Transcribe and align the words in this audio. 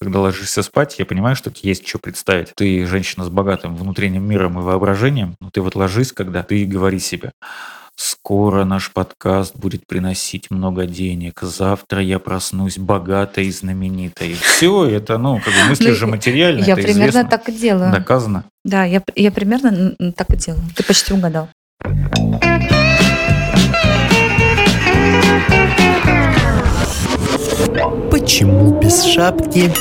когда 0.00 0.20
ложишься 0.20 0.62
спать, 0.62 0.96
я 0.98 1.06
понимаю, 1.06 1.36
что 1.36 1.50
тебе 1.50 1.70
есть 1.70 1.86
что 1.86 1.98
представить. 1.98 2.52
Ты 2.54 2.86
женщина 2.86 3.24
с 3.24 3.28
богатым 3.28 3.76
внутренним 3.76 4.28
миром 4.28 4.58
и 4.58 4.62
воображением, 4.62 5.36
но 5.40 5.50
ты 5.50 5.60
вот 5.60 5.74
ложись, 5.74 6.12
когда 6.12 6.42
ты 6.42 6.64
говори 6.64 6.98
себе, 6.98 7.32
Скоро 7.98 8.64
наш 8.66 8.92
подкаст 8.92 9.56
будет 9.56 9.86
приносить 9.86 10.50
много 10.50 10.84
денег. 10.84 11.40
Завтра 11.40 12.02
я 12.02 12.18
проснусь 12.18 12.76
богатой 12.76 13.46
и 13.46 13.50
знаменитой. 13.50 14.34
Все 14.34 14.84
это, 14.84 15.16
ну, 15.16 15.40
как 15.42 15.54
бы 15.54 15.70
мысли 15.70 15.88
Ну, 15.88 15.94
же 15.94 16.06
материальные. 16.06 16.66
Я 16.66 16.74
это 16.74 16.82
примерно 16.82 17.08
известно. 17.08 17.30
так 17.30 17.48
и 17.48 17.52
делаю. 17.52 17.90
Доказано. 17.90 18.44
Да, 18.66 18.84
я, 18.84 19.02
я 19.14 19.32
примерно 19.32 19.96
так 20.12 20.28
и 20.28 20.36
делаю. 20.36 20.62
Ты 20.76 20.84
почти 20.84 21.14
угадал. 21.14 21.48
Почему 28.26 28.76
без 28.80 29.04
шапки? 29.04 29.72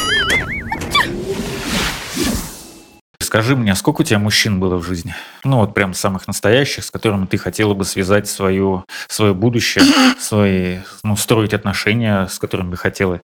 Скажи 3.26 3.56
мне, 3.56 3.72
а 3.72 3.76
сколько 3.76 4.02
у 4.02 4.04
тебя 4.04 4.20
мужчин 4.20 4.60
было 4.60 4.78
в 4.78 4.84
жизни? 4.86 5.14
Ну, 5.44 5.58
вот 5.58 5.74
прям 5.74 5.94
самых 5.94 6.28
настоящих, 6.28 6.84
с 6.86 6.92
которыми 6.92 7.26
ты 7.26 7.38
хотела 7.38 7.74
бы 7.74 7.84
связать 7.84 8.28
свое, 8.28 8.84
свое 9.08 9.34
будущее, 9.34 9.84
свои, 10.20 10.78
ну, 11.04 11.16
строить 11.18 11.54
отношения, 11.54 12.28
с 12.28 12.40
которыми 12.40 12.72
бы 12.72 12.78
хотела. 12.78 13.22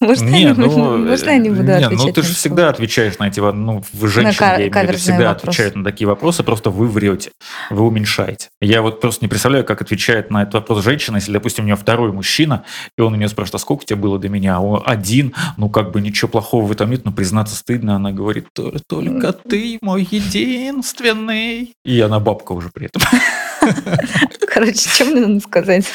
Можно, 0.00 0.28
Не, 0.28 0.42
я, 0.42 0.54
ну, 0.54 0.98
можно 0.98 1.30
я 1.30 1.38
не 1.38 1.50
буду 1.50 1.62
не, 1.62 1.70
отвечать? 1.72 1.92
ну 2.04 2.12
ты 2.12 2.22
же 2.22 2.34
всегда 2.34 2.68
отвечаешь 2.68 3.18
на 3.18 3.28
эти 3.28 3.40
вопросы. 3.40 3.58
Ну, 3.64 3.84
вы 3.92 4.08
женщины, 4.08 4.44
я 4.46 4.56
имею 4.56 4.72
в 4.72 4.82
виду, 4.88 4.98
всегда 4.98 5.28
вопросы. 5.28 5.44
отвечают 5.48 5.76
на 5.76 5.84
такие 5.84 6.06
вопросы, 6.06 6.42
просто 6.44 6.70
вы 6.70 6.88
врете, 6.88 7.30
вы 7.70 7.84
уменьшаете. 7.86 8.48
Я 8.60 8.82
вот 8.82 9.00
просто 9.00 9.24
не 9.24 9.28
представляю, 9.28 9.64
как 9.64 9.82
отвечает 9.82 10.30
на 10.30 10.42
этот 10.42 10.54
вопрос 10.54 10.84
женщина, 10.84 11.16
если, 11.16 11.32
допустим, 11.32 11.64
у 11.64 11.66
нее 11.66 11.76
второй 11.76 12.12
мужчина, 12.12 12.64
и 12.96 13.00
он 13.00 13.14
у 13.14 13.16
нее 13.16 13.28
спрашивает, 13.28 13.56
а 13.56 13.58
сколько 13.58 13.82
у 13.82 13.86
тебя 13.86 13.96
было 13.96 14.18
до 14.18 14.28
меня? 14.28 14.56
А 14.56 14.60
он 14.60 14.82
один, 14.84 15.34
ну 15.56 15.68
как 15.68 15.90
бы 15.92 16.00
ничего 16.00 16.28
плохого 16.28 16.64
в 16.66 16.72
этом 16.72 16.90
нет, 16.90 17.04
но 17.04 17.12
признаться 17.12 17.56
стыдно. 17.56 17.96
Она 17.96 18.12
говорит, 18.12 18.46
«Т- 18.54 18.78
только 19.32 19.48
ты 19.48 19.78
мой 19.82 20.06
единственный. 20.10 21.74
И 21.84 22.00
она 22.00 22.20
бабка 22.20 22.52
уже 22.52 22.70
при 22.70 22.86
этом. 22.86 23.02
Короче, 24.46 24.88
что 24.88 25.04
мне 25.04 25.20
надо 25.20 25.40
сказать? 25.40 25.86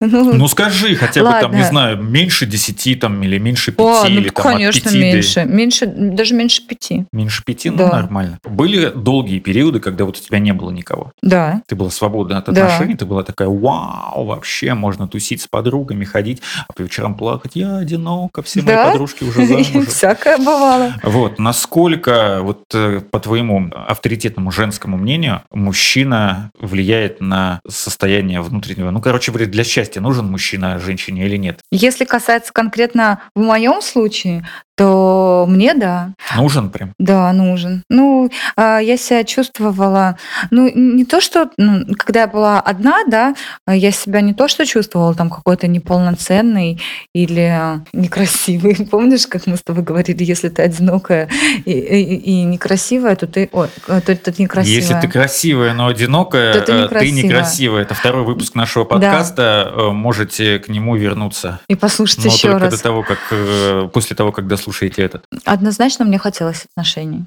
Ну, 0.00 0.32
Ну 0.34 0.48
скажи 0.48 0.94
хотя 0.96 1.22
бы 1.22 1.30
там, 1.40 1.54
не 1.54 1.62
знаю, 1.64 2.02
меньше 2.02 2.46
десяти 2.46 2.94
там 2.94 3.22
или 3.22 3.38
меньше 3.38 3.72
пяти, 3.72 3.82
о, 3.82 4.02
ну, 4.04 4.08
или 4.08 4.28
там 4.28 4.46
от 4.46 4.52
конечно, 4.52 4.80
пяти 4.90 4.98
до- 4.98 5.04
меньше. 5.04 5.44
Меньше, 5.44 5.86
даже 5.86 6.34
меньше 6.34 6.62
пяти. 6.66 7.06
Меньше 7.12 7.42
пяти, 7.44 7.70
ну 7.70 7.78
Да. 7.78 7.88
нормально. 7.88 8.38
Были 8.44 8.90
долгие 8.94 9.38
периоды, 9.40 9.80
когда 9.80 10.04
вот 10.04 10.18
у 10.18 10.20
тебя 10.20 10.38
не 10.38 10.52
было 10.52 10.70
никого. 10.70 11.12
Да. 11.22 11.62
Ты 11.66 11.74
была 11.76 11.90
свободна 11.90 12.38
от 12.38 12.46
Да. 12.46 12.66
отношений, 12.66 12.94
ты 12.96 13.04
была 13.06 13.22
такая, 13.22 13.48
вау, 13.48 14.24
вообще 14.26 14.74
можно 14.74 15.08
тусить 15.08 15.42
с 15.42 15.46
подругами, 15.48 16.04
ходить, 16.04 16.42
а 16.68 16.72
по 16.72 16.82
вечерам 16.82 17.14
плакать, 17.14 17.52
я 17.54 17.76
одинока, 17.78 18.42
все 18.42 18.62
мои 18.62 18.74
подружки 18.76 19.24
уже 19.24 19.44
замужем. 19.46 19.86
Всякое 19.86 20.38
бывало. 20.38 20.94
Вот, 21.02 21.38
насколько, 21.38 22.40
вот 22.42 22.64
э, 22.74 23.00
по 23.10 23.20
твоему 23.20 23.70
авторитетному 23.74 24.50
женскому 24.50 24.96
мнению, 24.96 25.42
мужчина 25.50 26.50
влияет 26.60 27.20
на 27.20 27.60
состояние 27.68 28.40
внутреннего? 28.40 28.90
Ну, 28.90 29.00
короче 29.00 29.32
говоря, 29.32 29.46
для 29.56 29.64
счастья 29.64 30.02
нужен 30.02 30.26
мужчина 30.26 30.78
женщине 30.78 31.24
или 31.24 31.38
нет? 31.38 31.60
Если 31.70 32.04
касается 32.04 32.52
конкретно 32.52 33.22
в 33.34 33.40
моем 33.40 33.80
случае, 33.80 34.46
то 34.76 35.46
мне 35.48 35.74
да. 35.74 36.12
Нужен 36.36 36.70
прям? 36.70 36.92
Да, 36.98 37.32
нужен. 37.32 37.82
Ну, 37.90 38.30
а, 38.56 38.78
я 38.78 38.96
себя 38.96 39.24
чувствовала, 39.24 40.16
ну, 40.50 40.70
не 40.74 41.04
то, 41.04 41.20
что, 41.20 41.50
ну, 41.56 41.84
когда 41.96 42.20
я 42.22 42.26
была 42.26 42.60
одна, 42.60 43.04
да, 43.06 43.34
а, 43.66 43.74
я 43.74 43.90
себя 43.90 44.20
не 44.20 44.34
то, 44.34 44.48
что 44.48 44.66
чувствовала 44.66 45.14
там 45.14 45.30
какой-то 45.30 45.66
неполноценный 45.66 46.80
или 47.14 47.80
некрасивый. 47.92 48.74
Помнишь, 48.90 49.26
как 49.26 49.46
мы 49.46 49.56
с 49.56 49.62
тобой 49.62 49.82
говорили, 49.82 50.22
если 50.24 50.48
ты 50.48 50.62
одинокая 50.62 51.28
и, 51.64 51.70
и- 51.72 52.16
и 52.16 52.42
некрасивая, 52.44 53.16
то 53.16 53.26
ты, 53.26 53.48
ой, 53.52 53.68
то 53.86 54.00
ты 54.00 54.34
некрасивая. 54.42 54.76
Если 54.80 54.94
ты 55.00 55.08
красивая, 55.08 55.72
но 55.74 55.86
одинокая, 55.86 56.52
То 56.54 56.60
ты 56.60 56.72
э, 56.72 56.76
ты 56.76 56.82
некрасивая. 56.84 57.22
некрасивая. 57.24 57.82
Это 57.82 57.94
второй 57.94 58.24
выпуск 58.24 58.54
нашего 58.54 58.84
подкаста. 58.84 59.72
Э, 59.74 59.90
Можете 59.90 60.58
к 60.58 60.68
нему 60.68 60.96
вернуться. 60.96 61.60
И 61.68 61.74
послушать 61.74 62.24
Но 62.24 62.30
еще 62.30 62.50
раз. 62.56 62.74
до 62.74 62.82
того, 62.82 63.02
как 63.02 63.18
э, 63.30 63.88
после 63.92 64.14
того, 64.16 64.32
когда 64.32 64.56
слушаете 64.66 65.02
этот. 65.02 65.24
Однозначно 65.44 66.04
мне 66.04 66.18
хотелось 66.18 66.64
отношений. 66.66 67.24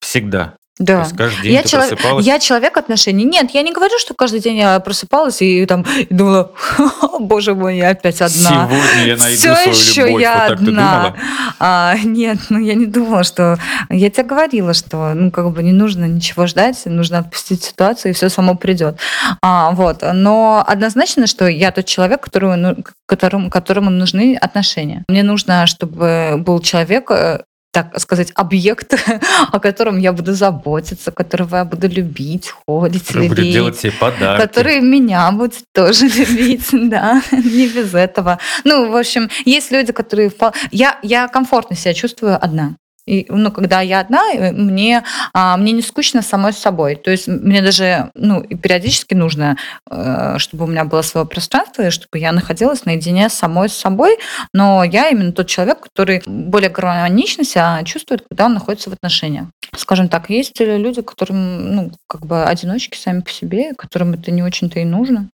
Всегда. 0.00 0.56
То 0.78 0.84
Да. 0.84 1.00
есть 1.00 1.16
каждый 1.16 1.42
день 1.42 1.52
Я, 1.54 1.62
ты 1.62 1.68
чело- 1.68 1.86
просыпалась. 1.88 2.24
я 2.26 2.38
человек 2.38 2.76
отношений. 2.76 3.24
Нет, 3.24 3.50
я 3.52 3.62
не 3.62 3.72
говорю, 3.72 3.98
что 3.98 4.14
каждый 4.14 4.40
день 4.40 4.58
я 4.58 4.78
просыпалась 4.80 5.42
и 5.42 5.66
там 5.66 5.82
и 5.82 6.06
думала, 6.14 6.52
боже 7.20 7.54
мой, 7.54 7.76
я 7.78 7.90
опять 7.90 8.20
одна. 8.22 8.68
Сегодня 8.68 9.04
я 9.06 9.16
найду 9.16 9.36
Всё 9.36 9.54
свою 9.56 9.70
еще 9.70 10.06
любовь. 10.06 10.22
я 10.22 10.46
вот 10.48 10.52
одна. 10.60 11.14
А, 11.58 11.94
нет, 12.04 12.38
ну 12.50 12.60
я 12.60 12.74
не 12.74 12.86
думала, 12.86 13.24
что... 13.24 13.58
Я 13.90 14.10
тебе 14.10 14.24
говорила, 14.24 14.72
что 14.74 15.12
ну 15.14 15.30
как 15.30 15.50
бы 15.50 15.62
не 15.62 15.72
нужно 15.72 16.04
ничего 16.04 16.46
ждать, 16.46 16.80
нужно 16.86 17.18
отпустить 17.18 17.64
ситуацию, 17.64 18.12
и 18.12 18.14
все 18.14 18.28
само 18.28 18.54
придет. 18.54 18.98
А, 19.42 19.72
вот. 19.72 20.02
Но 20.12 20.64
однозначно, 20.66 21.26
что 21.26 21.46
я 21.48 21.72
тот 21.72 21.86
человек, 21.86 22.20
которому, 22.20 22.56
ну, 22.56 22.76
которому, 23.06 23.50
которому 23.50 23.90
нужны 23.90 24.36
отношения. 24.40 25.04
Мне 25.08 25.22
нужно, 25.22 25.66
чтобы 25.66 26.34
был 26.38 26.60
человек, 26.60 27.10
э, 27.10 27.40
так 27.84 28.00
сказать, 28.00 28.32
объект, 28.34 28.94
о 29.52 29.60
котором 29.60 29.98
я 29.98 30.12
буду 30.12 30.34
заботиться, 30.34 31.10
которого 31.10 31.56
я 31.56 31.64
буду 31.64 31.88
любить, 31.88 32.52
ходить, 32.66 33.06
Который 33.06 33.28
будет 33.28 33.38
лелеять 33.38 33.54
делать 33.54 33.78
тебе 33.78 33.92
подарки. 33.92 34.42
который 34.46 34.80
меня 34.80 35.30
будет 35.32 35.62
тоже 35.74 36.06
любить, 36.18 36.68
да, 36.72 37.22
не 37.32 37.68
без 37.68 37.94
этого. 37.94 38.38
Ну, 38.64 38.90
в 38.90 38.96
общем, 38.96 39.28
есть 39.44 39.70
люди, 39.70 39.92
которые... 39.92 40.30
Я, 40.70 40.98
я 41.02 41.28
комфортно 41.28 41.76
себя 41.76 41.94
чувствую 41.94 42.42
одна. 42.42 42.76
И, 43.08 43.24
ну, 43.30 43.50
когда 43.50 43.80
я 43.80 44.00
одна, 44.00 44.22
э, 44.34 44.52
мне, 44.52 45.02
а, 45.32 45.56
мне 45.56 45.72
не 45.72 45.80
скучно 45.80 46.20
самой 46.20 46.52
с 46.52 46.58
собой. 46.58 46.94
То 46.96 47.10
есть 47.10 47.26
мне 47.26 47.62
даже 47.62 48.10
ну, 48.14 48.42
периодически 48.42 49.14
нужно, 49.14 49.56
э, 49.90 50.34
чтобы 50.36 50.64
у 50.64 50.66
меня 50.66 50.84
было 50.84 51.00
свое 51.00 51.26
пространство, 51.26 51.86
и 51.86 51.90
чтобы 51.90 52.18
я 52.18 52.32
находилась 52.32 52.84
наедине 52.84 53.30
самой 53.30 53.70
с 53.70 53.74
собой. 53.74 54.18
Но 54.52 54.84
я 54.84 55.08
именно 55.08 55.32
тот 55.32 55.46
человек, 55.46 55.80
который 55.80 56.22
более 56.26 56.68
гармонично 56.68 57.44
себя 57.44 57.82
чувствует, 57.84 58.24
когда 58.28 58.44
он 58.44 58.54
находится 58.54 58.90
в 58.90 58.92
отношениях. 58.92 59.46
Скажем 59.74 60.10
так, 60.10 60.28
есть 60.28 60.60
люди, 60.60 61.00
которым, 61.00 61.74
ну, 61.74 61.92
как 62.08 62.26
бы 62.26 62.44
одиночки 62.44 62.98
сами 62.98 63.20
по 63.20 63.30
себе, 63.30 63.72
которым 63.74 64.14
это 64.14 64.30
не 64.30 64.42
очень-то 64.42 64.80
и 64.80 64.84
нужно. 64.84 65.30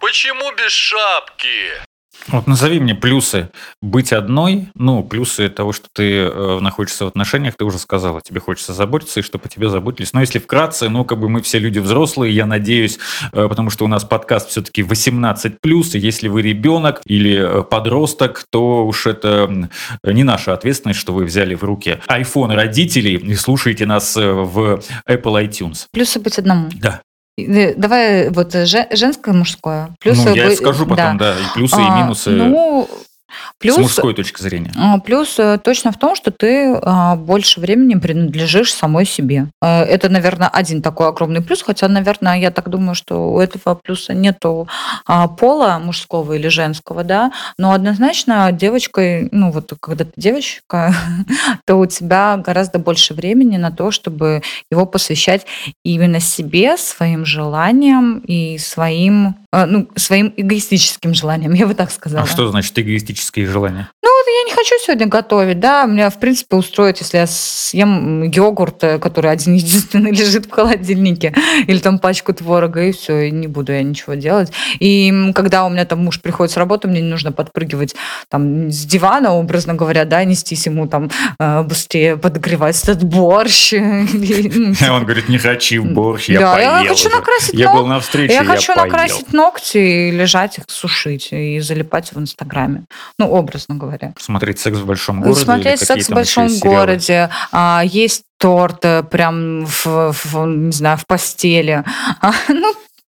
Почему 0.00 0.50
без 0.56 0.72
шапки? 0.72 1.89
Вот 2.28 2.46
назови 2.46 2.80
мне 2.80 2.94
плюсы 2.94 3.50
быть 3.82 4.12
одной. 4.12 4.68
Ну, 4.74 5.02
плюсы 5.02 5.48
того, 5.48 5.72
что 5.72 5.88
ты 5.92 6.22
э, 6.22 6.58
находишься 6.60 7.04
в 7.04 7.08
отношениях, 7.08 7.54
ты 7.56 7.64
уже 7.64 7.78
сказала. 7.78 8.20
Тебе 8.20 8.40
хочется 8.40 8.72
заботиться, 8.72 9.20
и 9.20 9.22
чтобы 9.22 9.44
о 9.46 9.48
тебе 9.48 9.68
заботились. 9.68 10.12
Но 10.12 10.20
если 10.20 10.38
вкратце, 10.38 10.88
ну, 10.88 11.04
как 11.04 11.18
бы 11.18 11.28
мы 11.28 11.42
все 11.42 11.58
люди 11.58 11.78
взрослые, 11.78 12.34
я 12.34 12.46
надеюсь, 12.46 12.98
э, 13.32 13.48
потому 13.48 13.70
что 13.70 13.84
у 13.84 13.88
нас 13.88 14.04
подкаст 14.04 14.50
все-таки 14.50 14.82
18+, 14.82 15.58
и 15.62 15.98
если 15.98 16.28
вы 16.28 16.42
ребенок 16.42 17.00
или 17.04 17.60
э, 17.60 17.62
подросток, 17.62 18.44
то 18.50 18.86
уж 18.86 19.06
это 19.06 19.68
не 20.04 20.24
наша 20.24 20.52
ответственность, 20.52 21.00
что 21.00 21.12
вы 21.12 21.24
взяли 21.24 21.54
в 21.54 21.64
руки 21.64 21.98
iPhone 22.08 22.54
родителей 22.54 23.16
и 23.16 23.34
слушаете 23.34 23.86
нас 23.86 24.16
э, 24.16 24.30
в 24.30 24.80
Apple 25.08 25.48
iTunes. 25.48 25.86
Плюсы 25.92 26.20
быть 26.20 26.38
одному. 26.38 26.68
Да. 26.74 27.02
Э, 27.48 27.74
Давай 27.76 28.30
вот 28.30 28.52
же- 28.52 28.88
женское, 28.92 29.32
мужское. 29.34 29.90
Плюсы 30.00 30.28
ну, 30.28 30.34
я 30.34 30.46
быть- 30.46 30.58
скажу 30.58 30.86
потом, 30.86 31.18
да, 31.18 31.32
и 31.32 31.54
плюсы, 31.54 31.76
и 31.76 31.84
А, 31.86 32.02
минусы 32.02 32.30
Ну, 32.30 32.88
с 33.30 33.58
плюс, 33.58 33.78
мужской 33.78 34.14
точки 34.14 34.42
зрения. 34.42 34.72
а, 34.76 34.98
Плюс 34.98 35.38
э, 35.38 35.58
точно 35.62 35.92
в 35.92 35.98
том, 35.98 36.14
что 36.16 36.30
ты 36.30 36.74
а, 36.82 37.16
больше 37.16 37.60
времени 37.60 37.94
принадлежишь 37.98 38.72
самой 38.72 39.06
себе. 39.06 39.48
Э, 39.62 39.82
Это, 39.82 40.08
наверное, 40.08 40.48
один 40.48 40.82
такой 40.82 41.08
огромный 41.08 41.40
плюс, 41.40 41.62
хотя, 41.62 41.88
наверное, 41.88 42.38
я 42.38 42.50
так 42.50 42.68
думаю, 42.68 42.94
что 42.94 43.32
у 43.32 43.40
этого 43.40 43.74
плюса 43.74 44.14
нету 44.14 44.68
а, 45.06 45.28
пола 45.28 45.80
мужского 45.82 46.32
или 46.34 46.48
женского, 46.48 47.04
да, 47.04 47.32
но 47.58 47.72
однозначно 47.72 48.52
девочкой, 48.52 49.28
ну 49.32 49.50
вот 49.50 49.72
когда 49.80 50.04
ты 50.04 50.12
девочка, 50.16 50.94
то 51.66 51.76
у 51.76 51.86
тебя 51.86 52.36
гораздо 52.36 52.78
больше 52.78 53.14
времени 53.14 53.56
на 53.56 53.70
то, 53.70 53.90
чтобы 53.90 54.42
его 54.70 54.86
посвящать 54.86 55.46
именно 55.84 56.20
себе, 56.20 56.76
своим 56.76 57.24
желаниям 57.24 58.18
и 58.20 58.58
своим, 58.58 59.34
э, 59.52 59.66
ну, 59.66 59.88
своим 59.96 60.32
эгоистическим 60.36 61.14
желаниям, 61.14 61.52
я 61.54 61.66
бы 61.66 61.74
так 61.74 61.90
сказала. 61.90 62.24
А 62.24 62.26
что 62.26 62.48
значит 62.50 62.72
эгоистические 63.20 63.46
желания? 63.46 63.90
Ну, 64.02 64.10
я 64.26 64.44
не 64.44 64.52
хочу 64.54 64.74
сегодня 64.82 65.06
готовить, 65.06 65.60
да, 65.60 65.84
меня, 65.84 66.10
в 66.10 66.18
принципе, 66.18 66.56
устроит, 66.56 66.98
если 66.98 67.18
я 67.18 67.26
съем 67.26 68.22
йогурт, 68.22 68.84
э, 68.84 68.98
который 68.98 69.30
один 69.30 69.54
единственный 69.54 70.10
лежит 70.16 70.46
в 70.46 70.50
холодильнике, 70.50 71.34
или 71.66 71.78
там 71.78 71.98
пачку 71.98 72.32
творога, 72.32 72.82
и 72.82 72.92
все, 72.92 73.28
и 73.28 73.30
не 73.30 73.46
буду 73.46 73.72
я 73.72 73.82
ничего 73.82 74.14
делать. 74.14 74.52
И 74.78 75.32
когда 75.34 75.64
у 75.64 75.70
меня 75.70 75.84
там 75.84 76.04
муж 76.04 76.20
приходит 76.20 76.52
с 76.52 76.56
работы, 76.56 76.88
мне 76.88 77.00
не 77.00 77.08
нужно 77.08 77.32
подпрыгивать 77.32 77.94
там 78.28 78.70
с 78.70 78.84
дивана, 78.84 79.34
образно 79.34 79.74
говоря, 79.74 80.04
да, 80.04 80.24
нестись 80.24 80.66
ему 80.66 80.86
там 80.86 81.10
э, 81.38 81.62
быстрее 81.62 82.16
подогревать 82.16 82.80
этот 82.82 83.04
борщ. 83.04 83.72
Он 83.74 85.04
говорит, 85.04 85.28
не 85.28 85.38
хочу 85.38 85.82
борщ, 85.84 86.28
я 86.28 86.40
поел 86.40 86.70
я 86.82 86.88
хочу 86.88 87.10
накрасить 87.10 87.54
Я 87.54 87.72
был 87.72 87.86
на 87.86 88.00
встрече, 88.00 88.34
Я 88.34 88.44
хочу 88.44 88.74
накрасить 88.74 89.32
ногти 89.32 89.78
и 89.78 90.10
лежать 90.10 90.58
их 90.58 90.64
сушить 90.68 91.28
и 91.32 91.60
залипать 91.60 92.12
в 92.12 92.18
Инстаграме. 92.18 92.84
Ну, 93.18 93.28
образно 93.30 93.74
говоря. 93.74 94.14
Смотреть 94.18 94.58
секс 94.58 94.78
в 94.78 94.86
большом 94.86 95.20
городе. 95.20 95.40
Смотреть 95.40 95.80
секс 95.80 96.08
в 96.08 96.12
большом 96.12 96.58
городе, 96.58 97.30
а, 97.52 97.82
есть 97.84 98.24
торт 98.38 98.84
э, 98.84 99.02
прям 99.02 99.66
в, 99.66 100.12
в, 100.12 100.46
не 100.46 100.72
знаю, 100.72 100.96
в 100.96 101.06
постели. 101.06 101.84
А, 102.20 102.32
ну, 102.48 102.74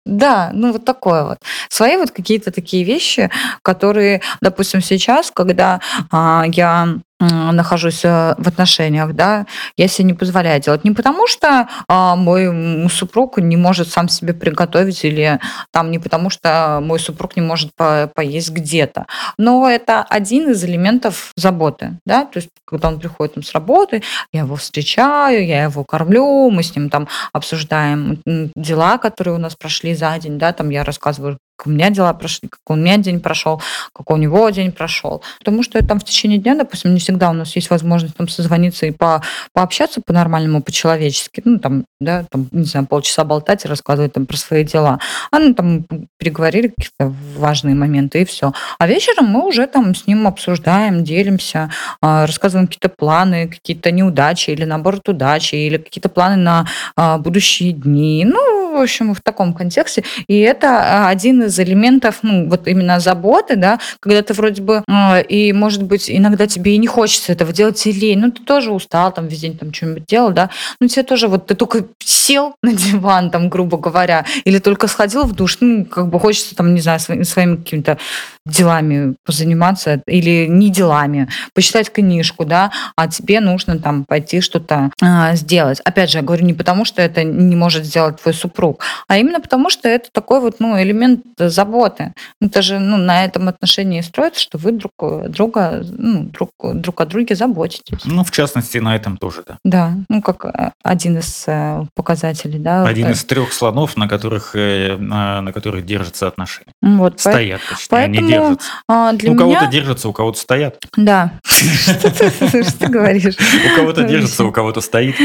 да, 0.06 0.50
ну 0.54 0.72
вот 0.72 0.84
такое 0.84 1.24
вот. 1.24 1.38
Свои 1.70 1.96
вот 1.98 2.12
какие-то 2.12 2.52
такие 2.52 2.84
вещи, 2.84 3.30
которые, 3.62 4.22
допустим, 4.42 4.82
сейчас, 4.82 5.32
когда 5.32 5.80
а, 6.12 6.46
я 6.48 6.98
нахожусь 7.22 8.04
э, 8.04 8.36
в 8.38 8.48
отношениях, 8.48 9.14
да, 9.14 9.46
я 9.78 9.88
себе 9.88 10.08
не 10.08 10.14
позволяю 10.14 10.62
делать. 10.62 10.84
Не 10.84 10.92
потому, 10.92 11.28
что 11.28 11.68
а, 11.88 12.16
мой 12.16 12.90
супруг 12.90 13.38
не 13.38 13.58
может 13.58 13.90
сам 13.90 14.10
себе 14.10 14.34
приготовить, 14.34 15.06
или 15.06 15.40
там 15.72 15.92
не 15.92 16.00
потому, 16.00 16.30
что 16.30 16.80
мой 16.82 17.00
супруг 17.00 17.36
не 17.36 17.42
может 17.42 17.72
по- 17.76 18.10
поесть 18.14 18.52
где-то. 18.52 19.06
Но 19.38 19.70
это 19.70 20.02
один 20.02 20.50
из 20.50 20.64
элементов 20.64 21.32
заботы, 21.36 22.00
да, 22.06 22.26
то 22.26 22.38
есть 22.38 22.50
когда 22.66 22.88
он 22.88 23.00
приходит 23.00 23.36
там, 23.36 23.44
с 23.44 23.54
работы, 23.54 24.02
я 24.34 24.42
его 24.42 24.56
встречаю, 24.56 25.46
я 25.46 25.64
его 25.64 25.84
кормлю, 25.84 26.50
мы 26.50 26.64
с 26.64 26.76
ним 26.76 26.90
там 26.90 27.08
обсуждаем 27.34 28.20
дела, 28.56 28.98
которые 28.98 29.36
у 29.36 29.40
нас 29.40 29.56
прошли 29.56 29.94
за 29.94 30.18
день, 30.18 30.40
да, 30.40 30.54
там 30.54 30.70
я 30.70 30.84
рассказываю, 30.84 31.38
у 31.68 31.70
меня 31.70 31.90
дела 31.90 32.14
прошли, 32.14 32.50
как 32.50 32.60
у 32.68 32.76
меня 32.76 32.98
день 32.98 33.20
прошел, 33.20 33.62
как 33.94 34.10
у 34.12 34.18
него 34.18 34.50
день 34.50 34.72
прошел. 34.72 35.22
Потому 35.40 35.64
что 35.64 35.86
там 35.86 36.00
в 36.00 36.04
течение 36.04 36.38
дня, 36.38 36.56
допустим, 36.56 36.94
не 36.94 37.00
всегда 37.00 37.30
у 37.30 37.34
нас 37.34 37.56
есть 37.56 37.70
возможность 37.70 38.16
там 38.16 38.28
созвониться 38.28 38.86
и 38.86 38.92
по, 38.92 39.22
пообщаться 39.54 40.02
по-нормальному, 40.06 40.62
по-человечески, 40.62 41.42
ну, 41.46 41.60
там, 41.60 41.86
да, 42.00 42.26
там, 42.30 42.48
не 42.52 42.66
знаю, 42.66 42.88
полчаса 42.88 43.24
болтать 43.24 43.66
и 43.66 43.68
рассказывать 43.68 44.14
там 44.14 44.26
про 44.26 44.38
свои 44.38 44.64
дела. 44.64 45.00
А 45.32 45.40
ну, 45.40 45.54
там 45.54 45.86
переговорили 46.18 46.68
какие-то 46.68 47.14
важные 47.38 47.76
моменты 47.76 48.22
и 48.22 48.26
все. 48.26 48.54
А 48.80 48.88
вечером 48.88 49.26
мы 49.26 49.48
уже 49.48 49.68
там 49.68 49.96
с 49.96 50.08
ним 50.08 50.28
обсуждаем, 50.28 51.04
делимся, 51.04 51.70
а, 52.02 52.26
рассказываем 52.26 52.68
какие-то 52.68 52.90
планы, 52.90 53.48
какие-то 53.48 53.92
неудачи 53.92 54.52
или 54.52 54.64
наоборот 54.64 55.08
удачи, 55.10 55.56
или 55.56 55.78
какие-то 55.78 56.10
планы 56.10 56.36
на 56.36 56.68
а, 56.96 57.18
будущие 57.18 57.74
дни. 57.74 58.26
Ну, 58.26 58.71
в 58.72 58.82
общем, 58.82 59.14
в 59.14 59.22
таком 59.22 59.54
контексте. 59.54 60.04
И 60.28 60.40
это 60.40 60.68
а, 60.68 61.10
один 61.10 61.44
из 61.44 61.60
элементов, 61.60 62.20
ну, 62.22 62.50
вот 62.50 62.68
именно 62.68 63.00
заботы, 63.00 63.56
да, 63.56 63.80
когда 64.00 64.22
ты 64.22 64.34
вроде 64.34 64.62
бы, 64.62 64.84
а, 64.88 65.20
и, 65.20 65.54
может 65.54 65.84
быть, 65.84 66.10
иногда 66.10 66.48
тебе 66.48 66.76
и 66.76 66.78
не 66.78 66.88
хочется 66.88 67.32
этого 67.32 67.54
делать, 67.54 67.86
и 67.86 67.92
лень, 67.92 68.20
ну, 68.20 68.32
ты 68.32 68.44
тоже 68.44 68.72
устал, 68.72 69.14
там, 69.14 69.28
весь 69.28 69.42
день 69.42 69.58
там 69.58 69.74
что-нибудь 69.74 70.06
делал, 70.06 70.32
да, 70.32 70.50
ну, 70.80 70.88
тебе 70.88 71.04
тоже 71.04 71.28
вот, 71.28 71.48
ты 71.48 71.56
только 71.56 71.86
сел 72.00 72.56
на 72.64 72.74
диван, 72.74 73.32
там, 73.32 73.50
грубо 73.50 73.78
говоря, 73.78 74.26
или 74.46 74.60
только 74.60 74.88
сходил 74.88 75.24
в 75.24 75.34
душ, 75.34 75.58
ну, 75.60 75.86
как 75.86 76.08
бы 76.08 76.20
хочется, 76.20 76.56
там, 76.56 76.74
не 76.74 76.82
знаю, 76.82 77.00
своими, 77.00 77.24
своими 77.24 77.56
какими-то 77.58 77.98
делами 78.46 79.16
позаниматься, 79.26 80.02
или 80.08 80.48
не 80.48 80.70
делами, 80.70 81.28
почитать 81.54 81.92
книжку, 81.92 82.46
да, 82.46 82.72
а 82.96 83.08
тебе 83.08 83.40
нужно 83.40 83.78
там 83.80 84.04
пойти 84.06 84.42
что-то 84.42 84.92
а, 85.02 85.36
сделать. 85.36 85.80
Опять 85.82 86.12
же, 86.12 86.18
я 86.18 86.24
говорю 86.24 86.46
не 86.46 86.54
потому, 86.54 86.86
что 86.86 87.02
это 87.02 87.24
не 87.24 87.56
может 87.56 87.86
сделать 87.86 88.20
твой 88.22 88.34
супруг, 88.34 88.84
а 89.08 89.18
именно 89.18 89.40
потому, 89.40 89.70
что 89.70 89.88
это 89.88 90.10
такой 90.12 90.40
вот, 90.42 90.56
ну, 90.60 90.82
элемент 90.82 91.22
заботы. 91.38 92.14
Это 92.42 92.62
же, 92.62 92.80
ну, 92.80 92.98
на 92.98 93.24
этом 93.26 93.48
отношении 93.48 94.02
строится, 94.02 94.42
что 94.42 94.58
вы 94.58 94.72
друг 94.72 94.94
друга, 95.30 95.84
ну, 95.88 96.24
друг, 96.24 96.50
друг 96.62 97.02
о 97.02 97.06
друге 97.06 97.36
заботитесь. 97.36 98.00
Ну, 98.06 98.24
в 98.24 98.32
частности, 98.32 98.78
на 98.80 98.96
этом 98.96 99.18
тоже, 99.18 99.44
да. 99.48 99.58
Да, 99.64 99.94
ну, 100.10 100.22
как 100.22 100.46
э, 100.46 100.72
один 100.84 101.18
из 101.20 101.44
э, 101.48 101.84
показателей, 101.96 102.60
да. 102.60 102.86
Один 102.86 103.08
Э, 103.08 103.12
из 103.14 103.24
трех 103.24 103.54
слонов, 103.54 103.98
на 103.98 104.08
которых, 104.08 104.56
э, 104.56 104.96
на, 104.98 105.42
на 105.42 105.54
которых 105.54 105.86
держатся 105.86 106.28
отношения. 106.28 106.72
вот, 106.82 107.14
по- 107.16 107.20
Стоят, 107.20 107.62
точнее, 107.70 107.88
поэтому 107.90 108.31
держатся. 108.32 108.68
а, 108.88 109.14
для 109.14 109.32
у 109.32 109.34
меня... 109.34 109.44
кого-то 109.44 109.68
держатся, 109.68 110.10
у 110.10 110.14
кого-то 110.14 110.40
стоят. 110.40 110.84
Да. 110.98 111.34
Что 111.44 112.78
ты 112.80 112.88
говоришь? 112.88 113.36
У 113.36 113.76
кого-то 113.76 114.04
держится, 114.04 114.46
у 114.46 114.52
кого-то 114.52 114.82
стоит. 114.82 115.16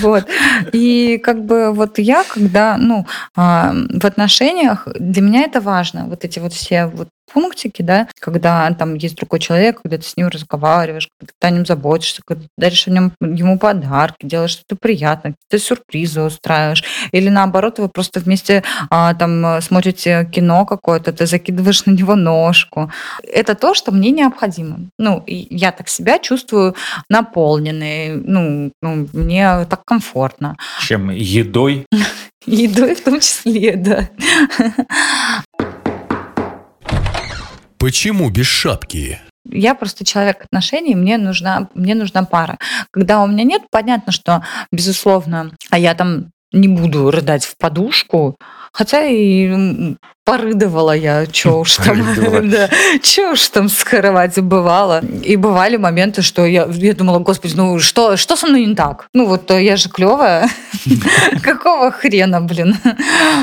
Вот. 0.00 0.26
И 0.72 1.18
как 1.18 1.44
бы 1.44 1.72
вот 1.72 1.98
я, 1.98 2.24
когда, 2.24 2.76
ну, 2.76 3.06
а, 3.36 3.72
в 3.74 4.04
отношениях, 4.04 4.88
для 4.94 5.22
меня 5.22 5.42
это 5.42 5.60
важно. 5.60 6.06
Вот 6.06 6.24
эти 6.24 6.38
вот 6.38 6.52
все 6.52 6.86
вот 6.86 7.08
пунктики, 7.32 7.82
да, 7.82 8.08
когда 8.18 8.70
там 8.74 8.94
есть 8.94 9.16
другой 9.16 9.40
человек, 9.40 9.82
когда 9.82 9.98
ты 9.98 10.04
с 10.04 10.16
ним 10.16 10.28
разговариваешь, 10.28 11.08
когда 11.18 11.32
ты 11.38 11.46
о 11.46 11.50
нем 11.50 11.66
заботишься, 11.66 12.22
когда 12.24 12.42
ты 12.42 12.48
даришь 12.56 12.86
о 12.86 12.90
нем, 12.90 13.12
ему 13.20 13.58
подарки, 13.58 14.26
делаешь 14.26 14.50
что-то 14.50 14.76
приятное, 14.76 15.34
ты 15.48 15.58
сюрпризы 15.58 16.22
устраиваешь. 16.22 16.84
Или 17.12 17.28
наоборот, 17.28 17.78
вы 17.78 17.88
просто 17.88 18.20
вместе 18.20 18.62
а, 18.90 19.14
там 19.14 19.60
смотрите 19.60 20.28
кино 20.32 20.66
какое-то, 20.66 21.12
ты 21.12 21.26
закидываешь 21.26 21.86
на 21.86 21.92
него 21.92 22.14
ножку. 22.14 22.90
Это 23.22 23.54
то, 23.54 23.74
что 23.74 23.92
мне 23.92 24.10
необходимо. 24.10 24.80
Ну, 24.98 25.22
я 25.26 25.72
так 25.72 25.88
себя 25.88 26.18
чувствую 26.18 26.74
наполненной, 27.08 28.16
ну, 28.16 28.72
ну, 28.82 29.08
мне 29.12 29.66
так 29.68 29.84
комфортно. 29.84 30.56
Чем 30.80 31.10
едой. 31.10 31.86
Едой 32.46 32.94
в 32.94 33.04
том 33.04 33.20
числе, 33.20 33.76
да. 33.76 34.08
Почему 37.80 38.28
без 38.28 38.46
шапки? 38.46 39.18
Я 39.50 39.74
просто 39.74 40.04
человек 40.04 40.44
отношений, 40.44 40.94
мне 40.94 41.16
нужна, 41.16 41.70
мне 41.74 41.94
нужна 41.94 42.24
пара. 42.24 42.58
Когда 42.90 43.22
у 43.22 43.26
меня 43.26 43.42
нет, 43.42 43.62
понятно, 43.70 44.12
что, 44.12 44.44
безусловно, 44.70 45.52
а 45.70 45.78
я 45.78 45.94
там 45.94 46.30
не 46.52 46.68
буду 46.68 47.10
рыдать 47.10 47.46
в 47.46 47.56
подушку, 47.56 48.36
хотя 48.70 49.06
и 49.06 49.96
порыдывала 50.30 50.92
я, 50.92 51.26
чё 51.26 51.58
уж 51.60 51.76
там, 51.76 51.98
да, 52.50 52.68
чё 53.02 53.32
уж 53.32 53.48
там 53.48 53.68
с 53.68 53.82
кровати 53.82 54.40
бывало. 54.40 55.00
И 55.24 55.36
бывали 55.36 55.76
моменты, 55.76 56.22
что 56.22 56.46
я, 56.46 56.68
я 56.70 56.94
думала, 56.94 57.18
господи, 57.18 57.54
ну 57.56 57.80
что, 57.80 58.16
что 58.16 58.36
со 58.36 58.46
мной 58.46 58.66
не 58.66 58.74
так? 58.76 59.08
Ну 59.12 59.26
вот 59.26 59.50
э, 59.50 59.64
я 59.64 59.76
же 59.76 59.88
клевая, 59.88 60.48
какого 61.42 61.90
хрена, 61.90 62.40
блин? 62.40 62.76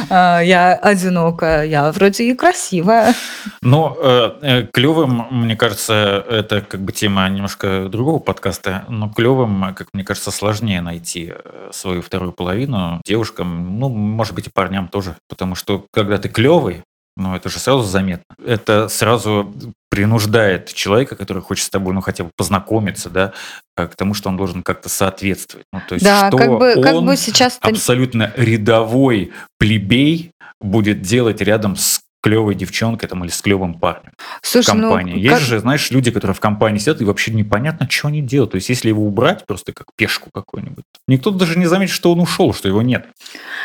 А, 0.10 0.40
Я 0.40 0.76
одинокая, 0.76 1.66
я 1.66 1.92
вроде 1.92 2.24
и 2.24 2.34
красивая. 2.34 3.14
Но 3.62 3.98
э, 4.02 4.68
клевым, 4.72 5.28
мне 5.30 5.58
кажется, 5.58 6.26
это 6.30 6.62
как 6.62 6.82
бы 6.82 6.94
тема 6.94 7.28
немножко 7.28 7.88
другого 7.90 8.20
подкаста, 8.20 8.86
но 8.88 9.10
клевым, 9.10 9.76
как 9.76 9.90
мне 9.94 10.06
кажется, 10.06 10.32
сложнее 10.32 10.82
найти 10.82 11.34
э, 11.36 11.70
свою 11.74 12.02
вторую 12.02 12.32
половину 12.32 13.02
девушкам, 13.06 13.78
ну, 13.78 13.90
может 13.90 14.34
быть, 14.34 14.48
и 14.48 14.50
парням 14.50 14.88
тоже. 14.88 15.16
Потому 15.28 15.56
что 15.56 15.86
когда 15.92 16.18
ты 16.18 16.30
клевый, 16.30 16.77
ну, 17.18 17.36
это 17.36 17.50
же 17.50 17.60
сразу 17.60 17.84
заметно. 17.84 18.36
Это 18.46 18.88
сразу 18.90 19.54
принуждает 19.90 20.74
человека, 20.74 21.16
который 21.16 21.42
хочет 21.42 21.66
с 21.66 21.70
тобой, 21.70 21.94
ну, 21.94 22.02
хотя 22.02 22.24
бы 22.24 22.30
познакомиться, 22.38 23.10
да, 23.10 23.34
э, 23.76 23.88
к 23.88 23.96
тому, 23.96 24.14
что 24.14 24.30
он 24.30 24.38
должен 24.38 24.62
как-то 24.62 24.88
соответствовать. 24.88 25.66
Ну, 25.74 25.82
то 25.88 25.96
есть, 25.96 26.06
Да, 26.06 26.28
что 26.28 26.38
как 26.38 26.50
бы, 26.60 26.82
как 26.82 26.96
он 26.96 27.06
бы 27.08 27.18
сейчас 27.18 27.58
абсолютно 27.62 28.32
рядовой 28.36 29.32
плебей 29.58 30.32
будет 30.62 31.02
делать 31.02 31.42
рядом 31.42 31.76
с 31.76 32.02
клевой 32.28 32.56
девчонкой 32.56 33.08
там, 33.08 33.24
или 33.24 33.32
с 33.32 33.42
клевым 33.42 33.74
парнем 33.76 34.12
в 34.42 34.48
Слушай, 34.48 34.76
ну, 34.76 34.90
компании. 34.90 35.18
Есть 35.20 35.36
как- 35.36 35.42
же, 35.42 35.60
знаешь, 35.60 35.90
люди, 35.92 36.12
которые 36.12 36.36
в 36.36 36.40
компании 36.40 36.78
сидят, 36.80 37.02
и 37.02 37.06
вообще 37.06 37.32
непонятно, 37.32 37.90
что 37.90 38.10
они 38.10 38.22
делают. 38.22 38.52
То 38.52 38.56
есть, 38.58 38.70
если 38.70 38.90
его 38.90 39.06
убрать 39.06 39.46
просто 39.46 39.72
как 39.74 39.88
пешку 39.96 40.30
какую-нибудь, 40.34 40.84
никто 41.08 41.32
даже 41.32 41.58
не 41.58 41.66
заметит, 41.68 41.94
что 41.94 42.12
он 42.12 42.20
ушел, 42.20 42.54
что 42.54 42.68
его 42.68 42.82
нет. 42.82 43.08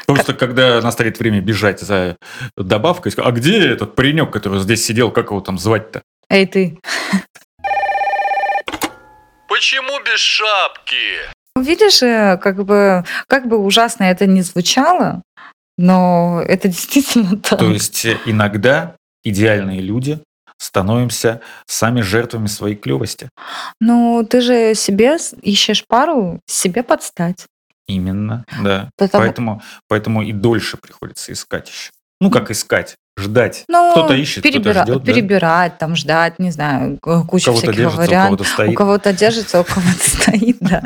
Просто 0.06 0.34
когда 0.34 0.80
настанет 0.80 1.18
время 1.18 1.40
бежать 1.40 1.80
за 1.80 2.16
добавкой, 2.56 3.12
а 3.16 3.30
где 3.32 3.58
этот 3.72 3.94
паренек, 3.96 4.30
который 4.30 4.60
здесь 4.60 4.84
сидел, 4.84 5.10
как 5.10 5.30
его 5.30 5.40
там 5.40 5.58
звать-то? 5.58 6.02
Эй, 6.30 6.46
ты. 6.46 6.78
Почему 9.48 10.00
без 10.04 10.18
шапки? 10.20 10.96
Видишь, 11.56 12.02
э, 12.02 12.38
как 12.42 12.64
бы, 12.64 13.04
как 13.26 13.46
бы 13.46 13.58
ужасно 13.58 14.04
это 14.04 14.26
ни 14.26 14.40
звучало, 14.40 15.22
но 15.82 16.40
это 16.46 16.68
действительно 16.68 17.36
так. 17.42 17.58
То 17.58 17.70
есть, 17.70 18.04
э, 18.04 18.16
иногда 18.24 18.94
идеальные 19.24 19.80
люди 19.80 20.20
становимся 20.58 21.40
сами 21.66 22.02
жертвами 22.02 22.46
своей 22.46 22.76
клевости. 22.76 23.28
Ну, 23.80 24.24
ты 24.28 24.40
же 24.40 24.74
себе 24.76 25.16
ищешь 25.42 25.84
пару, 25.88 26.38
себе 26.46 26.84
подстать. 26.84 27.46
Именно, 27.88 28.44
да. 28.62 28.88
Потому- 28.96 29.24
Поэтому, 29.24 29.62
поэтому 29.88 30.22
и 30.22 30.32
дольше 30.32 30.76
приходится 30.80 31.32
искать 31.32 31.68
еще. 31.68 31.90
Ну, 32.20 32.30
как 32.30 32.50
искать? 32.52 32.94
ждать. 33.18 33.64
Ну, 33.68 33.90
кто-то 33.92 34.14
ищет, 34.14 34.42
перебира- 34.44 34.72
кто-то 34.84 34.92
ждет. 34.92 35.02
да? 35.04 35.12
перебирать, 35.12 35.78
там 35.78 35.96
ждать, 35.96 36.38
не 36.38 36.50
знаю, 36.50 36.98
У 37.04 37.24
куча 37.24 37.46
кого-то 37.46 37.62
всяких 37.66 37.76
держится, 37.76 38.00
у 38.00 38.06
вариантов. 38.06 38.26
кого-то 38.38 38.44
стоит. 38.44 38.70
У 38.70 38.74
кого-то 38.74 39.12
держится, 39.12 39.60
у 39.60 39.64
кого-то 39.64 40.10
стоит, 40.10 40.56
да. 40.60 40.82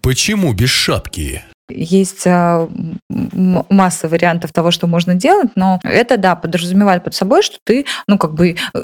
Почему 0.00 0.52
без 0.52 0.70
шапки? 0.70 1.42
Есть 1.74 2.22
а, 2.26 2.68
масса 3.08 4.08
вариантов 4.08 4.52
того, 4.52 4.70
что 4.70 4.86
можно 4.86 5.14
делать, 5.14 5.50
но 5.54 5.80
это, 5.84 6.16
да, 6.16 6.36
подразумевает 6.36 7.04
под 7.04 7.14
собой, 7.14 7.42
что 7.42 7.58
ты, 7.64 7.86
ну, 8.06 8.18
как 8.18 8.34
бы, 8.34 8.56
э, 8.74 8.80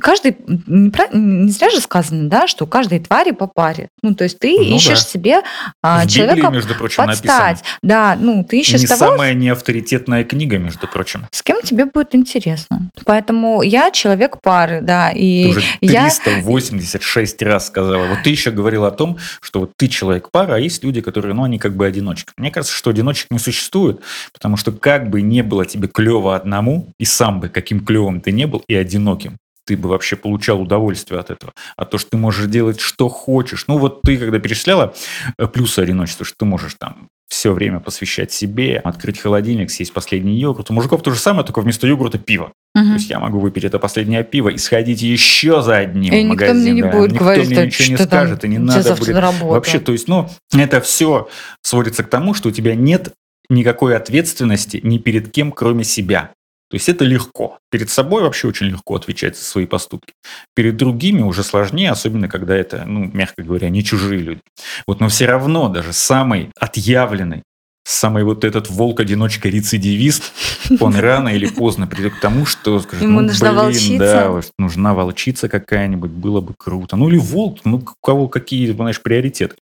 каждый, 0.00 0.36
не, 0.66 1.50
зря 1.50 1.70
же 1.70 1.80
сказано, 1.80 2.28
да, 2.28 2.46
что 2.46 2.64
у 2.64 2.66
каждой 2.68 3.00
твари 3.00 3.32
по 3.32 3.46
паре. 3.46 3.88
Ну, 4.02 4.14
то 4.14 4.24
есть 4.24 4.38
ты 4.38 4.56
Ну 4.56 4.76
ищешь 4.76 5.02
да. 5.04 5.08
себе 5.10 5.40
а, 5.82 5.98
В 5.98 6.02
Библии, 6.02 6.14
человека 6.14 6.48
между 6.50 6.74
прочим, 6.74 7.04
подстать. 7.04 7.58
написано. 7.58 7.78
Да, 7.82 8.16
ну, 8.18 8.44
ты 8.44 8.60
ищешь 8.60 8.80
Не 8.80 8.86
того, 8.86 8.98
самая 8.98 9.34
неавторитетная 9.34 10.24
книга, 10.24 10.58
между 10.58 10.86
прочим. 10.88 11.26
с 11.30 11.42
кем 11.42 11.60
тебе 11.62 11.86
будет 11.86 12.14
интересно. 12.14 12.90
Поэтому 13.04 13.62
я 13.62 13.90
человек 13.90 14.40
пары, 14.42 14.80
да, 14.82 15.10
Ты 15.12 15.18
и 15.18 15.46
уже 15.50 15.62
я 15.80 16.08
386 16.10 17.42
раз 17.42 17.66
сказала. 17.66 18.06
Вот 18.06 18.18
ты 18.24 18.30
еще 18.30 18.50
говорила 18.50 18.88
о 18.88 18.90
том, 18.90 19.18
что 19.40 19.60
вот 19.60 19.72
ты 19.76 19.88
человек 19.88 20.30
пара, 20.30 20.54
а 20.54 20.58
есть 20.58 20.82
люди, 20.84 21.00
которые, 21.00 21.34
ну, 21.34 21.44
они 21.44 21.58
как 21.58 21.74
бы 21.76 21.86
одиночки. 21.86 22.27
Мне 22.36 22.50
кажется, 22.50 22.74
что 22.74 22.90
одиночек 22.90 23.28
не 23.30 23.38
существует, 23.38 24.00
потому 24.32 24.56
что 24.56 24.72
как 24.72 25.10
бы 25.10 25.22
не 25.22 25.42
было 25.42 25.64
тебе 25.64 25.88
клево 25.88 26.36
одному, 26.36 26.92
и 26.98 27.04
сам 27.04 27.40
бы 27.40 27.48
каким 27.48 27.84
клевым 27.84 28.20
ты 28.20 28.32
не 28.32 28.46
был, 28.46 28.62
и 28.68 28.74
одиноким, 28.74 29.38
ты 29.68 29.76
бы 29.76 29.90
вообще 29.90 30.16
получал 30.16 30.62
удовольствие 30.62 31.20
от 31.20 31.30
этого. 31.30 31.52
А 31.76 31.84
то, 31.84 31.98
что 31.98 32.10
ты 32.10 32.16
можешь 32.16 32.46
делать, 32.46 32.80
что 32.80 33.08
хочешь. 33.08 33.64
Ну, 33.68 33.76
вот 33.76 34.00
ты, 34.02 34.16
когда 34.16 34.38
перечисляла 34.38 34.94
э, 35.36 35.46
плюсы 35.46 35.80
одиночества, 35.80 36.24
что 36.24 36.36
ты 36.38 36.44
можешь 36.46 36.74
там 36.78 37.08
все 37.28 37.52
время 37.52 37.78
посвящать 37.78 38.32
себе, 38.32 38.78
открыть 38.78 39.20
холодильник, 39.20 39.70
съесть 39.70 39.92
последний 39.92 40.38
йогурт. 40.38 40.70
У 40.70 40.72
мужиков 40.72 41.02
то 41.02 41.10
же 41.10 41.18
самое, 41.18 41.44
только 41.44 41.60
вместо 41.60 41.86
йогурта 41.86 42.18
пиво. 42.18 42.52
То 42.78 42.84
Мгм. 42.84 42.94
есть 42.94 43.10
я 43.10 43.18
могу 43.18 43.40
выпить 43.40 43.64
это 43.64 43.78
последнее 43.78 44.22
пиво 44.24 44.48
и 44.50 44.58
сходить 44.58 45.02
еще 45.02 45.62
за 45.62 45.78
одним 45.78 46.12
И 46.12 46.20
в 46.20 46.24
никто 46.24 46.28
магазин. 46.28 46.56
мне 46.62 46.70
не 46.72 46.82
да. 46.82 46.90
будет 46.90 47.10
никто 47.12 47.24
говорить, 47.24 47.48
мне 47.50 47.66
ничего 47.66 47.88
не 47.88 47.94
что 47.96 48.06
там, 48.06 48.20
скажет, 48.26 48.44
и 48.44 48.48
не 48.48 48.58
надо 48.58 48.94
будет. 48.94 49.14
на 49.14 49.20
работу. 49.20 49.46
Вообще, 49.46 49.80
то 49.80 49.92
есть, 49.92 50.06
ну, 50.08 50.28
это 50.52 50.80
все 50.80 51.28
сводится 51.62 52.04
к 52.04 52.08
тому, 52.10 52.34
что 52.34 52.48
у 52.50 52.52
тебя 52.52 52.74
нет 52.74 53.12
никакой 53.50 53.96
ответственности 53.96 54.80
ни 54.82 54.98
перед 54.98 55.32
кем, 55.32 55.50
кроме 55.52 55.82
себя. 55.84 56.30
То 56.70 56.74
есть 56.74 56.88
это 56.90 57.04
легко. 57.06 57.58
Перед 57.70 57.88
собой 57.88 58.22
вообще 58.22 58.46
очень 58.46 58.66
легко 58.66 58.94
отвечать 58.96 59.38
за 59.38 59.44
свои 59.44 59.64
поступки. 59.64 60.12
Перед 60.54 60.76
другими 60.76 61.22
уже 61.22 61.42
сложнее, 61.42 61.90
особенно 61.90 62.28
когда 62.28 62.54
это, 62.54 62.84
ну, 62.86 63.10
мягко 63.12 63.42
говоря, 63.42 63.70
не 63.70 63.82
чужие 63.82 64.20
люди. 64.20 64.40
Вот, 64.86 65.00
но 65.00 65.08
все 65.08 65.24
равно 65.24 65.70
даже 65.70 65.94
самый 65.94 66.50
отъявленный, 66.60 67.42
самый 67.88 68.22
вот 68.22 68.44
этот 68.44 68.68
волк-одиночка-рецидивист, 68.68 70.32
он 70.80 70.94
рано 70.96 71.30
или 71.30 71.46
поздно 71.46 71.86
придет 71.86 72.14
к 72.14 72.20
тому, 72.20 72.44
что 72.44 72.78
скажет, 72.80 73.02
Ему 73.02 73.20
ну, 73.20 73.28
нужна 73.28 73.50
блин, 73.50 73.62
волчица. 73.64 73.98
да, 73.98 74.40
нужна 74.58 74.94
волчица 74.94 75.48
какая-нибудь, 75.48 76.10
было 76.10 76.40
бы 76.40 76.54
круто. 76.56 76.96
Ну 76.96 77.08
или 77.08 77.16
волк, 77.16 77.60
ну 77.64 77.78
у 77.78 78.04
кого 78.04 78.28
какие, 78.28 78.70
знаешь, 78.72 79.00
приоритеты. 79.00 79.56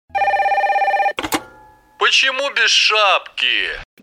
Почему 1.98 2.50
без 2.54 2.70
шапки? 2.70 3.46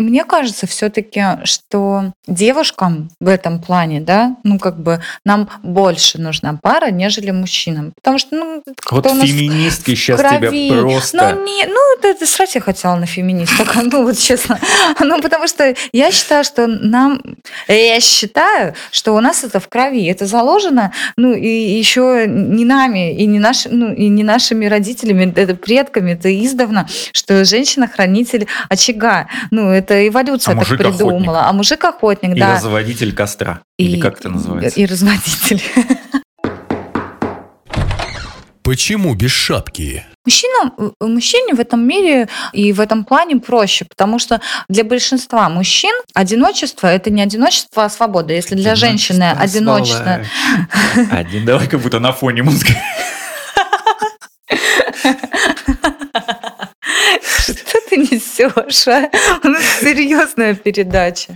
Мне 0.02 0.26
кажется 0.26 0.68
все-таки, 0.68 1.24
что 1.44 2.14
девушкам 2.28 3.10
в 3.20 3.28
этом 3.28 3.62
плане, 3.62 4.02
да, 4.02 4.36
ну 4.44 4.60
как 4.60 4.82
бы 4.82 5.02
нам 5.26 5.50
больше 5.64 6.20
нужна 6.20 6.58
пара, 6.62 6.92
нежели 6.92 7.32
мужчинам. 7.32 7.94
Потому 7.96 8.18
что, 8.18 8.36
ну, 8.36 8.64
Вот 8.66 8.76
как-то 8.78 9.12
у 9.12 9.14
нас 9.14 9.28
феминистки 9.28 9.96
в 9.96 10.00
сейчас 10.00 10.20
крови. 10.20 10.48
тебя 10.48 10.82
просто... 10.82 11.36
Ну, 11.36 11.46
не, 11.46 11.66
ну, 11.66 11.98
это, 11.98 12.08
это 12.08 12.26
срать 12.26 12.56
я 12.56 12.62
хотела 12.62 12.96
на 12.96 13.06
феминисток, 13.06 13.76
ну, 13.84 14.04
вот 14.04 14.18
честно. 14.18 14.60
Ну, 15.00 15.22
потому 15.22 15.48
что 15.48 15.76
я 15.92 16.12
считаю, 16.12 16.44
что 16.44 16.68
нам... 16.68 17.22
Я 17.68 18.00
считаю, 18.00 18.74
что 18.92 19.14
у 19.14 19.20
нас 19.20 19.44
это 19.44 19.60
в 19.60 19.68
крови, 19.68 20.06
это 20.06 20.26
заложено, 20.26 20.92
ну, 21.18 21.34
и 21.34 21.48
еще 21.48 22.26
не 22.28 22.66
нами, 22.66 23.16
и 23.16 23.26
не, 23.26 23.40
наши, 23.40 23.70
ну, 23.70 23.94
и 23.94 24.08
не 24.08 24.24
нашими 24.24 24.66
родителями, 24.66 25.32
это 25.36 25.56
предками, 25.56 26.12
это 26.12 26.30
издавна, 26.44 26.88
что 27.14 27.46
женщина-хранитель 27.46 28.48
очага. 28.70 29.28
Ну, 29.52 29.70
это 29.70 29.91
эволюция 30.08 30.56
А 30.56 30.58
так 30.58 30.78
придумала. 30.78 31.48
А 31.48 31.54
мужик-охотник, 31.54 32.36
И 32.36 32.40
да. 32.40 32.56
разводитель 32.56 33.14
костра. 33.14 33.62
Или 33.78 34.00
как 34.00 34.20
это 34.20 34.30
называется? 34.30 34.80
И 34.80 34.86
разводитель. 34.86 35.62
Почему 38.64 39.16
без 39.16 39.32
шапки? 39.32 40.06
Мужчинам, 40.24 40.74
э, 40.78 40.92
мужчине 41.06 41.56
в 41.56 41.60
этом 41.60 41.86
мире 41.86 42.30
и 42.54 42.72
в 42.74 42.80
этом 42.80 43.04
плане 43.06 43.38
проще, 43.38 43.86
потому 43.86 44.20
что 44.20 44.40
для 44.70 44.84
большинства 44.84 45.50
мужчин 45.50 45.94
одиночество 46.14 46.86
это 46.88 47.10
не 47.10 47.24
одиночество, 47.24 47.86
а 47.86 47.90
свобода. 47.90 48.32
Если 48.34 48.54
для 48.56 48.76
женщины 48.76 49.32
одиночество, 49.32 50.24
Один, 51.12 51.44
давай 51.46 51.68
как 51.68 51.80
будто 51.82 52.00
на 52.00 52.12
фоне 52.14 52.44
музыки. 52.44 52.78
что 57.22 57.81
ты 57.92 57.98
несешь? 58.12 58.88
а? 58.88 59.10
У 59.44 59.48
нас 59.50 59.64
серьезная 59.82 60.56
передача. 60.56 61.36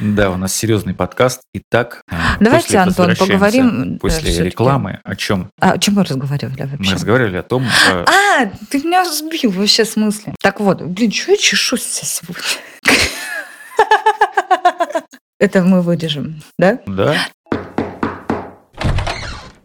Да, 0.00 0.30
у 0.30 0.36
нас 0.36 0.54
серьезный 0.54 0.94
подкаст. 0.94 1.42
Итак, 1.52 2.02
э, 2.10 2.14
Давайте, 2.40 2.78
Антон, 2.78 3.14
поговорим, 3.14 3.94
да, 3.94 3.98
После 4.00 4.44
рекламы 4.44 5.00
о 5.04 5.14
чем? 5.14 5.50
А 5.60 5.72
о 5.72 5.78
чем 5.78 5.94
мы 5.94 6.04
разговаривали 6.04 6.62
Мы 6.62 6.76
вообще? 6.78 6.94
разговаривали 6.94 7.36
о 7.36 7.42
том, 7.42 7.64
э, 7.64 8.04
А, 8.06 8.46
ты 8.70 8.78
меня 8.78 9.04
сбил 9.04 9.50
вообще 9.50 9.84
с 9.84 9.96
мысли. 9.96 10.34
Так 10.40 10.60
вот, 10.60 10.80
блин, 10.82 11.12
что 11.12 11.32
я 11.32 11.36
чешусь 11.36 11.84
сегодня? 11.84 12.42
Это 15.38 15.62
мы 15.62 15.82
вырежем, 15.82 16.42
да? 16.58 16.78
да, 16.86 17.16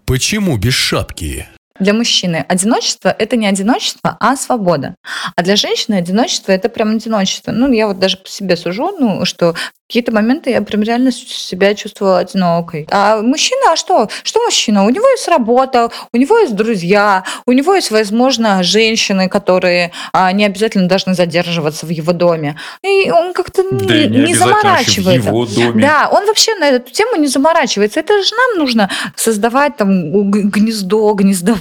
Почему 0.05 0.57
без 0.57 0.73
шапки? 0.73 1.47
Для 1.79 1.93
мужчины 1.93 2.45
одиночество– 2.47 3.15
это 3.19 3.35
не 3.35 3.47
одиночество, 3.47 4.17
а 4.19 4.35
свобода. 4.35 4.95
А 5.35 5.43
для 5.43 5.55
женщины 5.55 5.95
одиночество– 5.95 6.51
это 6.53 6.69
прям 6.69 6.95
одиночество. 6.95 7.51
Ну, 7.51 7.71
я 7.71 7.87
вот 7.87 7.99
даже 7.99 8.17
по 8.17 8.27
себе 8.27 8.57
сужу, 8.57 8.95
ну, 8.99 9.25
что 9.25 9.53
в 9.53 9.89
какие-то 9.89 10.11
моменты 10.11 10.49
я 10.49 10.61
прям 10.61 10.83
реально 10.83 11.13
себя 11.13 11.73
чувствовала 11.73 12.19
одинокой. 12.19 12.85
А 12.91 13.21
мужчина, 13.21 13.71
а 13.71 13.75
что? 13.77 14.09
Что 14.23 14.43
мужчина? 14.43 14.85
У 14.85 14.89
него 14.89 15.07
есть 15.07 15.29
работа, 15.29 15.89
у 16.11 16.17
него 16.17 16.37
есть 16.39 16.55
друзья, 16.55 17.23
у 17.45 17.53
него 17.53 17.73
есть, 17.73 17.89
возможно, 17.89 18.63
женщины, 18.63 19.29
которые 19.29 19.93
а, 20.11 20.33
не 20.33 20.43
обязательно 20.43 20.89
должны 20.89 21.13
задерживаться 21.13 21.85
в 21.85 21.89
его 21.89 22.11
доме. 22.11 22.57
И 22.83 23.09
он 23.09 23.31
как-то 23.31 23.63
не, 23.63 23.87
да 23.87 23.93
не, 23.93 24.07
не 24.07 24.23
обязательно 24.23 24.55
вообще 24.55 25.01
в 25.01 25.05
заморачивается. 25.05 25.29
его 25.29 25.45
доме. 25.45 25.81
Да, 25.81 26.09
он 26.11 26.25
вообще 26.25 26.53
на 26.55 26.67
эту 26.67 26.91
тему 26.91 27.15
не 27.15 27.27
заморачивается. 27.27 28.01
Это 28.01 28.21
же 28.21 28.35
нам 28.35 28.59
нужно 28.59 28.89
создавать 29.15 29.77
там 29.77 30.29
гнездо, 30.31 31.13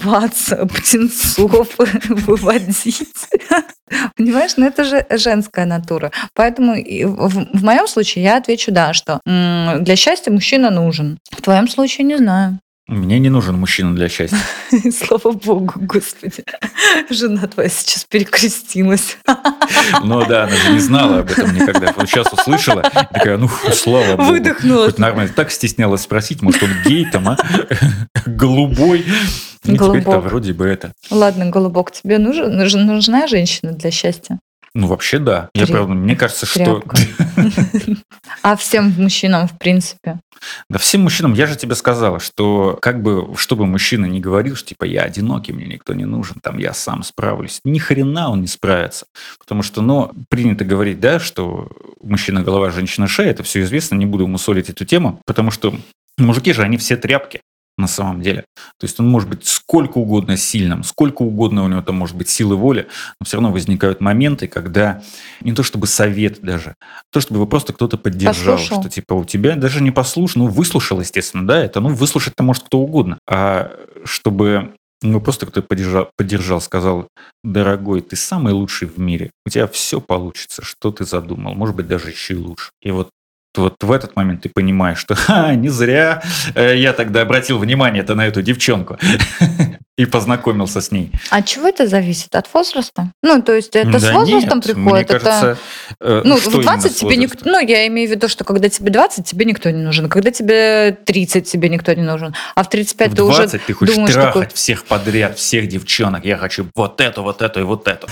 гнездоваться, 0.06 0.66
птенцов 0.66 1.68
выводить. 2.08 3.02
Понимаешь, 4.16 4.52
ну 4.56 4.66
это 4.66 4.84
же 4.84 5.06
женская 5.10 5.66
натура. 5.66 6.10
Поэтому 6.34 6.74
в, 6.74 7.58
в 7.58 7.64
моем 7.64 7.86
случае 7.86 8.24
я 8.24 8.36
отвечу 8.36 8.72
да, 8.72 8.92
что 8.92 9.20
м, 9.26 9.84
для 9.84 9.96
счастья 9.96 10.30
мужчина 10.30 10.70
нужен. 10.70 11.18
В 11.30 11.42
твоем 11.42 11.68
случае 11.68 12.06
не 12.06 12.16
знаю. 12.16 12.58
Мне 12.88 13.18
не 13.18 13.30
нужен 13.30 13.58
мужчина 13.58 13.96
для 13.96 14.08
счастья. 14.08 14.38
Слава 14.92 15.32
богу, 15.32 15.72
господи. 15.76 16.44
Жена 17.10 17.48
твоя 17.48 17.68
сейчас 17.68 18.04
перекрестилась. 18.04 19.18
Ну 20.04 20.24
да, 20.24 20.44
она 20.44 20.54
же 20.54 20.72
не 20.72 20.78
знала 20.78 21.18
об 21.18 21.30
этом 21.32 21.52
никогда. 21.52 21.92
Вот 21.96 22.08
сейчас 22.08 22.32
услышала, 22.32 22.82
такая, 22.82 23.38
ну, 23.38 23.50
слава 23.72 24.16
богу. 24.16 24.30
Выдохнула. 24.30 24.86
Хоть 24.86 24.98
нормально. 24.98 25.32
Так 25.34 25.50
стеснялась 25.50 26.02
спросить, 26.02 26.42
может, 26.42 26.62
он 26.62 26.70
гей 26.84 27.06
там, 27.10 27.28
а? 27.28 27.36
Голубой. 28.26 29.04
Ну, 29.66 29.88
теперь-то 29.88 30.20
вроде 30.20 30.52
бы 30.52 30.66
это. 30.66 30.92
Ладно, 31.10 31.46
голубок, 31.50 31.90
тебе 31.92 32.18
нужен, 32.18 32.86
нужна 32.86 33.26
женщина 33.26 33.72
для 33.72 33.90
счастья? 33.90 34.38
Ну, 34.76 34.88
вообще, 34.88 35.18
да. 35.18 35.48
Я, 35.54 35.64
Тря- 35.64 35.72
правда, 35.72 35.94
мне 35.94 36.14
кажется, 36.14 36.44
что... 36.44 36.82
А 38.42 38.56
всем 38.56 38.92
мужчинам, 38.98 39.48
в 39.48 39.58
принципе. 39.58 40.20
Да 40.68 40.78
всем 40.78 41.00
мужчинам, 41.00 41.32
я 41.32 41.46
же 41.46 41.56
тебе 41.56 41.74
сказала, 41.74 42.20
что 42.20 42.78
как 42.82 43.02
бы, 43.02 43.34
чтобы 43.36 43.64
мужчина 43.66 44.04
не 44.04 44.20
говорил, 44.20 44.54
что 44.54 44.68
типа 44.68 44.84
я 44.84 45.02
одинокий, 45.02 45.52
мне 45.52 45.66
никто 45.66 45.94
не 45.94 46.04
нужен, 46.04 46.36
там 46.42 46.58
я 46.58 46.74
сам 46.74 47.02
справлюсь. 47.04 47.60
Ни 47.64 47.78
хрена 47.78 48.30
он 48.30 48.42
не 48.42 48.46
справится. 48.46 49.06
Потому 49.38 49.62
что, 49.62 49.80
ну, 49.80 50.12
принято 50.28 50.66
говорить, 50.66 51.00
да, 51.00 51.20
что 51.20 51.70
мужчина 52.02 52.42
голова, 52.42 52.70
женщина 52.70 53.08
шея, 53.08 53.30
это 53.30 53.42
все 53.42 53.62
известно, 53.62 53.94
не 53.94 54.06
буду 54.06 54.26
мусолить 54.26 54.68
эту 54.68 54.84
тему, 54.84 55.20
потому 55.24 55.50
что 55.50 55.74
мужики 56.18 56.52
же, 56.52 56.62
они 56.62 56.76
все 56.76 56.96
тряпки 56.98 57.40
на 57.78 57.86
самом 57.88 58.22
деле. 58.22 58.44
То 58.78 58.84
есть 58.84 58.98
он 59.00 59.08
может 59.08 59.28
быть 59.28 59.46
сколько 59.46 59.98
угодно 59.98 60.36
сильным, 60.36 60.82
сколько 60.82 61.22
угодно 61.22 61.64
у 61.64 61.68
него 61.68 61.82
там 61.82 61.96
может 61.96 62.16
быть 62.16 62.28
силы 62.28 62.56
воли, 62.56 62.86
но 63.20 63.24
все 63.26 63.36
равно 63.36 63.52
возникают 63.52 64.00
моменты, 64.00 64.48
когда 64.48 65.02
не 65.40 65.52
то 65.52 65.62
чтобы 65.62 65.86
совет 65.86 66.40
даже, 66.40 66.74
то 67.12 67.20
чтобы 67.20 67.38
его 67.38 67.46
просто 67.46 67.72
кто-то 67.72 67.98
поддержал, 67.98 68.56
Послушал. 68.56 68.80
что 68.82 68.90
типа 68.90 69.14
у 69.14 69.24
тебя 69.24 69.56
даже 69.56 69.82
не 69.82 69.90
послушал, 69.90 70.42
ну 70.42 70.48
выслушал, 70.48 71.00
естественно, 71.00 71.46
да, 71.46 71.58
это, 71.62 71.80
ну 71.80 71.90
выслушать-то 71.90 72.42
может 72.42 72.64
кто 72.64 72.78
угодно, 72.78 73.18
а 73.28 73.70
чтобы 74.04 74.74
Ну, 75.02 75.20
просто 75.20 75.44
кто-то 75.44 75.66
поддержал, 75.68 76.08
поддержал, 76.16 76.58
сказал, 76.62 77.08
дорогой, 77.44 78.00
ты 78.00 78.16
самый 78.16 78.54
лучший 78.54 78.88
в 78.88 78.98
мире. 78.98 79.30
У 79.44 79.50
тебя 79.50 79.66
все 79.66 80.00
получится, 80.00 80.64
что 80.64 80.90
ты 80.90 81.04
задумал. 81.04 81.54
Может 81.54 81.76
быть, 81.76 81.86
даже 81.86 82.08
еще 82.08 82.32
и 82.32 82.38
лучше. 82.38 82.70
И 82.80 82.90
вот 82.90 83.10
вот 83.56 83.82
в 83.82 83.92
этот 83.92 84.16
момент 84.16 84.42
ты 84.42 84.48
понимаешь, 84.48 84.98
что 84.98 85.14
Ха, 85.14 85.54
не 85.54 85.68
зря 85.68 86.22
э, 86.54 86.76
я 86.76 86.92
тогда 86.92 87.22
обратил 87.22 87.58
внимание-то 87.58 88.14
на 88.14 88.26
эту 88.26 88.42
девчонку 88.42 88.98
и 89.96 90.04
познакомился 90.04 90.80
с 90.80 90.92
ней. 90.92 91.10
От 91.30 91.46
чего 91.46 91.68
это 91.68 91.86
зависит? 91.86 92.34
От 92.34 92.52
возраста? 92.52 93.12
Ну, 93.22 93.42
то 93.42 93.54
есть 93.54 93.74
это 93.74 93.92
Да 93.92 93.98
с 93.98 94.12
возрастом 94.12 94.58
нет, 94.58 94.64
приходит? 94.64 94.84
Мне 94.84 95.00
это... 95.00 95.18
кажется, 95.18 95.58
э, 96.00 96.22
Ну, 96.24 96.36
в 96.36 96.46
именно 96.48 96.62
20 96.62 96.92
с 96.92 96.94
тебе 96.96 97.16
никто... 97.16 97.48
Ну, 97.48 97.58
я 97.66 97.86
имею 97.86 98.08
в 98.08 98.12
виду, 98.12 98.28
что 98.28 98.44
когда 98.44 98.68
тебе 98.68 98.90
20, 98.90 99.24
тебе 99.24 99.46
никто 99.46 99.70
не 99.70 99.82
нужен. 99.82 100.08
Когда 100.10 100.30
тебе 100.30 100.98
30, 101.04 101.50
тебе 101.50 101.70
никто 101.70 101.94
не 101.94 102.02
нужен. 102.02 102.34
А 102.54 102.62
в 102.62 102.68
35 102.68 103.12
В 103.12 103.16
ты 103.16 103.22
уже 103.22 103.38
20 103.38 103.64
ты 103.64 103.72
хочешь 103.72 103.94
думаешь 103.94 104.12
трахать 104.12 104.32
такой... 104.34 104.54
всех 104.54 104.84
подряд, 104.84 105.38
всех 105.38 105.66
девчонок. 105.66 106.24
Я 106.24 106.36
хочу 106.36 106.66
вот 106.74 107.00
эту, 107.00 107.22
вот 107.22 107.40
эту 107.40 107.60
и 107.60 107.62
вот 107.62 107.88
эту. 107.88 108.06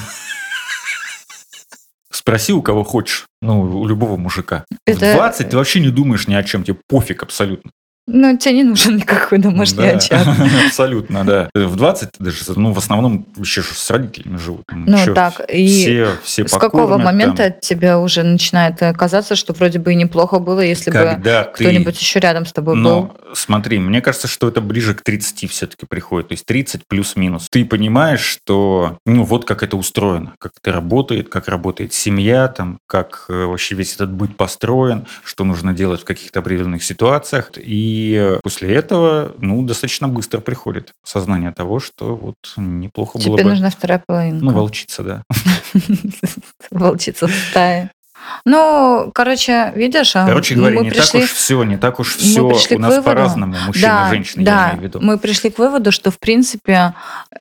Спроси 2.14 2.52
у 2.52 2.62
кого 2.62 2.85
хочешь. 2.85 3.26
Ну, 3.42 3.62
у 3.62 3.87
любого 3.87 4.16
мужика. 4.16 4.64
Это- 4.87 5.12
В 5.12 5.16
20 5.16 5.50
ты 5.50 5.56
вообще 5.56 5.80
не 5.80 5.88
думаешь 5.90 6.28
ни 6.28 6.35
о 6.35 6.42
чем. 6.44 6.62
Тебе 6.62 6.78
пофиг 6.88 7.23
абсолютно. 7.25 7.73
Ну, 8.06 8.37
тебе 8.37 8.56
не 8.56 8.64
нужен 8.64 8.96
никакой 8.96 9.38
домашний 9.38 9.78
Да, 9.78 9.96
очаг. 9.96 10.26
Абсолютно, 10.66 11.25
да. 11.25 11.49
В 11.54 11.75
20 11.75 12.11
даже, 12.18 12.38
ну, 12.56 12.73
в 12.73 12.78
основном 12.78 13.26
еще 13.38 13.62
с 13.62 13.90
родителями 13.90 14.37
живут. 14.37 14.64
Ну, 14.70 14.99
чё, 15.02 15.14
так, 15.14 15.40
и 15.49 15.66
все, 15.66 16.08
все 16.23 16.46
С 16.46 16.58
какого 16.58 16.99
момента 16.99 17.50
там. 17.50 17.61
тебе 17.61 17.96
уже 17.96 18.23
начинает 18.23 18.82
э, 18.82 18.92
казаться, 18.92 19.37
что 19.37 19.54
вроде 19.54 19.78
бы 19.78 19.92
и 19.92 19.94
неплохо 19.94 20.38
было, 20.38 20.61
если 20.61 20.90
бы 20.90 20.99
Когда 20.99 21.44
ты... 21.44 21.64
кто-нибудь 21.64 21.99
еще 21.99 22.20
рядом 22.20 22.44
с 22.44 22.52
тобой 22.52 22.75
был? 22.75 22.82
Но 22.82 23.16
смотри, 23.32 23.78
мне 23.78 24.02
кажется, 24.02 24.28
что 24.28 24.49
это 24.49 24.61
ближе 24.61 24.94
к 24.94 25.02
30 25.02 25.50
все-таки 25.50 25.87
приходит. 25.87 26.28
То 26.28 26.32
есть 26.34 26.44
30 26.44 26.87
плюс-минус. 26.87 27.49
Ты 27.50 27.64
понимаешь, 27.64 28.20
что 28.20 28.99
ну 29.06 29.25
вот 29.25 29.46
как 29.46 29.62
это 29.62 29.78
устроено, 29.78 30.34
как 30.38 30.52
это 30.61 30.73
работает, 30.73 31.30
как 31.30 31.49
работает 31.49 31.94
семья, 31.94 32.49
там, 32.49 32.78
как 32.87 33.25
э, 33.30 33.44
вообще 33.44 33.75
весь 33.75 33.94
этот 33.94 34.12
быт 34.12 34.37
построен, 34.37 35.06
что 35.25 35.44
нужно 35.44 35.73
делать 35.73 36.02
в 36.02 36.04
каких-то 36.04 36.40
определенных 36.40 36.84
ситуациях. 36.84 37.50
И 37.56 37.93
э, 38.18 38.40
после 38.42 38.74
этого, 38.74 39.34
ну, 39.38 39.62
достаточно 39.62 40.08
быстро 40.08 40.40
приходит 40.40 40.92
сознание 41.04 41.52
того, 41.52 41.80
что 41.80 42.16
вот 42.16 42.36
неплохо 42.56 43.18
было 43.18 43.36
Тебе 43.36 43.44
бы... 43.44 43.50
нужна 43.50 43.70
вторая 43.70 44.02
половинка. 44.06 44.44
Ну, 44.44 44.52
волчица, 44.52 45.02
да. 45.02 45.22
Волчица 46.70 47.26
в 47.26 47.32
стае. 47.32 47.90
Ну, 48.44 49.10
короче, 49.14 49.72
видишь, 49.74 50.16
а, 50.16 50.26
Короче 50.26 50.54
говоря, 50.54 50.78
мы 50.78 50.84
не 50.84 50.90
пришли... 50.90 51.20
так 51.20 51.22
уж 51.22 51.30
все, 51.32 51.64
не 51.64 51.76
так 51.76 52.00
уж 52.00 52.16
мы 52.16 52.22
все 52.22 52.48
пришли 52.48 52.76
у 52.76 52.80
нас 52.80 52.90
выводу. 52.90 53.04
по-разному, 53.04 53.56
мужчины 53.66 53.86
да, 53.86 54.06
и 54.06 54.10
женщины, 54.10 54.44
да, 54.44 54.50
я 54.50 54.68
имею 54.70 54.80
в 54.80 54.82
виду. 54.84 55.00
мы 55.00 55.18
пришли 55.18 55.50
к 55.50 55.58
выводу, 55.58 55.92
что, 55.92 56.10
в 56.10 56.18
принципе, 56.18 56.94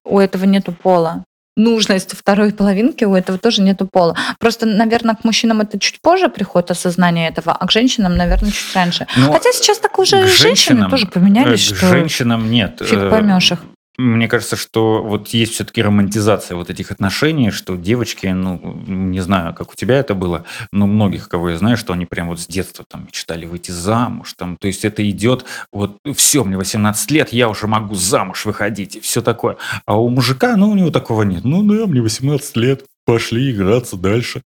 у 0.04 0.20
этого 0.20 0.44
нету 0.46 0.72
пола. 0.74 1.24
Нужность 1.56 2.16
второй 2.18 2.52
половинки 2.52 3.04
у 3.04 3.14
этого 3.16 3.38
тоже 3.38 3.62
нету 3.62 3.88
пола. 3.92 4.16
Просто, 4.40 4.66
наверное, 4.66 5.16
к 5.16 5.24
мужчинам 5.24 5.62
это 5.62 5.78
чуть 5.80 6.02
позже 6.02 6.30
приходит 6.30 6.72
осознание 6.72 7.30
этого, 7.30 7.52
а 7.54 7.68
к 7.68 7.72
женщинам, 7.72 8.16
наверное, 8.18 8.52
чуть 8.52 8.74
раньше. 8.76 9.06
Но 9.18 9.32
Хотя 9.32 9.52
сейчас 9.52 9.78
так 9.80 9.98
уже 10.00 10.18
и 10.18 10.28
женщины 10.28 10.38
женщинам- 10.38 10.90
тоже 10.90 11.06
поменялись, 11.08 11.72
э, 11.72 11.74
к 11.74 11.78
что 11.78 11.88
женщинам 11.90 12.50
нет. 12.50 12.82
фиг 12.84 12.98
Э, 12.98 13.10
поймешь 13.10 13.52
их. 13.52 13.60
Мне 13.98 14.28
кажется, 14.28 14.56
что 14.56 15.04
вот 15.04 15.28
есть 15.30 15.54
все-таки 15.54 15.84
романтизация 15.84 16.56
вот 16.56 16.72
этих 16.72 16.92
отношений, 16.92 17.52
что 17.52 17.76
девочки, 17.76 18.26
ну, 18.26 18.82
не 18.88 19.20
знаю, 19.20 19.54
как 19.54 19.72
у 19.72 19.76
тебя 19.76 19.98
это 19.98 20.16
было, 20.16 20.46
но 20.72 20.88
многих, 20.88 21.30
кого 21.30 21.52
я 21.52 21.58
знаю, 21.58 21.78
что 21.78 21.94
они 21.94 22.08
прям 22.08 22.30
вот 22.30 22.40
с 22.40 22.48
детства 22.48 22.86
там 22.90 23.06
мечтали 23.06 23.46
выйти 23.46 23.70
замуж, 23.70 24.34
там, 24.34 24.58
то 24.58 24.68
есть 24.68 24.84
это 24.84 25.08
идет, 25.08 25.46
вот, 25.72 25.98
все, 26.16 26.44
мне 26.44 26.58
18 26.58 27.12
лет, 27.12 27.34
я 27.34 27.50
уже 27.50 27.68
могу 27.68 27.94
замуж 27.94 28.46
выходить, 28.46 28.96
и 28.96 29.00
все 29.00 29.22
такое. 29.22 29.58
А 29.86 30.00
у 30.00 30.10
мужика, 30.10 30.56
ну, 30.58 30.72
у 30.72 30.76
него 30.76 30.90
такого 30.90 31.22
нет. 31.22 31.44
Ну, 31.44 31.62
да, 31.62 31.86
мне 31.86 32.02
18 32.02 32.58
лет, 32.58 32.86
пошли 33.06 33.52
играться 33.52 33.96
дальше. 33.96 34.42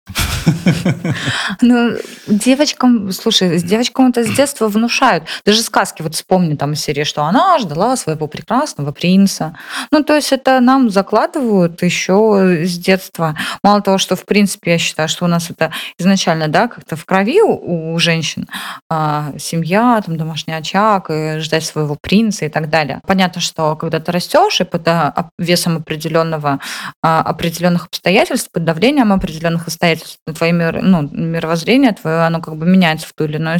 Ну, 1.62 1.98
девочкам, 2.28 3.12
слушай, 3.12 3.58
с 3.58 3.64
девочкам 3.64 4.10
это 4.10 4.24
с 4.24 4.30
детства 4.30 4.68
внушают. 4.68 5.24
Даже 5.46 5.62
сказки, 5.62 6.02
вот 6.02 6.16
вспомни 6.16 6.56
там 6.56 6.74
из 6.74 6.82
серии, 6.82 7.04
что 7.04 7.24
она 7.24 7.58
ждала 7.60 7.96
своего 7.96 8.28
прекрасного 8.28 8.92
принца. 8.92 9.58
Ну, 9.92 10.04
то 10.04 10.16
есть 10.16 10.32
это 10.32 10.60
нам 10.60 10.90
закладывают 10.90 11.82
еще 11.84 12.64
с 12.66 12.78
детства. 12.78 13.36
Мало 13.64 13.82
того, 13.82 13.98
что, 13.98 14.16
в 14.16 14.26
принципе, 14.26 14.72
я 14.72 14.78
считаю, 14.78 15.10
что 15.10 15.26
у 15.26 15.28
нас 15.28 15.50
это 15.50 15.72
изначально, 15.98 16.48
да, 16.48 16.68
как-то 16.68 16.96
в 16.96 17.06
крови 17.06 17.42
у, 17.42 17.94
у 17.94 18.00
женщин. 18.00 18.48
А, 18.90 19.34
семья, 19.40 20.02
там, 20.06 20.18
домашний 20.18 20.54
очаг, 20.54 21.10
и 21.10 21.40
ждать 21.40 21.66
своего 21.66 21.98
принца 22.00 22.46
и 22.46 22.50
так 22.50 22.70
далее. 22.70 23.02
Понятно, 23.06 23.42
что 23.42 23.76
когда 23.76 24.00
ты 24.00 24.12
растешь, 24.12 24.62
и 24.62 24.64
под 24.64 24.88
а, 24.88 25.30
весом 25.38 25.78
определенного, 25.78 26.60
а, 27.02 27.22
определенных 27.22 27.88
обстоятельств, 27.88 28.50
под 28.52 28.64
давлением 28.64 29.14
определенных 29.14 29.68
обстоятельств, 29.68 30.20
твое 30.38 30.54
мир, 30.54 30.82
ну, 30.82 31.10
мировоззрение 31.12 31.94
твое, 31.94 32.22
оно 32.22 32.42
как 32.42 32.56
бы 32.56 32.66
меняется 32.66 33.08
в 33.08 33.14
ту 33.14 33.26
или 33.26 33.38
иную 33.38 33.60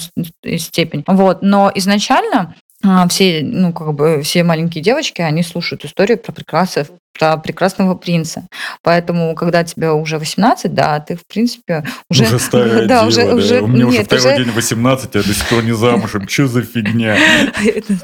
степень. 0.60 1.04
Вот. 1.08 1.42
Но 1.42 1.72
изначально 1.76 2.56
а, 2.84 3.08
все, 3.08 3.42
ну, 3.44 3.74
как 3.74 3.94
бы, 3.96 4.22
все 4.22 4.44
маленькие 4.44 4.84
девочки, 4.84 5.22
они 5.22 5.42
слушают 5.42 5.84
историю 5.84 6.20
про 6.20 6.32
прекрасного, 6.32 6.88
про 7.18 7.36
прекрасного 7.38 7.96
принца. 7.96 8.48
Поэтому, 8.84 9.34
когда 9.34 9.64
тебе 9.64 9.90
уже 9.92 10.20
18, 10.20 10.72
да, 10.74 11.00
ты, 11.00 11.16
в 11.16 11.26
принципе, 11.26 11.84
уже... 12.10 12.26
да, 12.88 13.08
уже, 13.08 13.34
уже, 13.34 13.62
нет, 13.62 14.14
уже- 14.14 14.38
день 14.38 14.52
18, 14.52 15.16
я 15.16 15.24
до 15.24 15.34
сих 15.34 15.50
пор 15.50 15.64
не 15.64 15.76
замужем. 15.76 16.28
Что 16.30 16.48
за 16.48 16.62
фигня? 16.62 17.18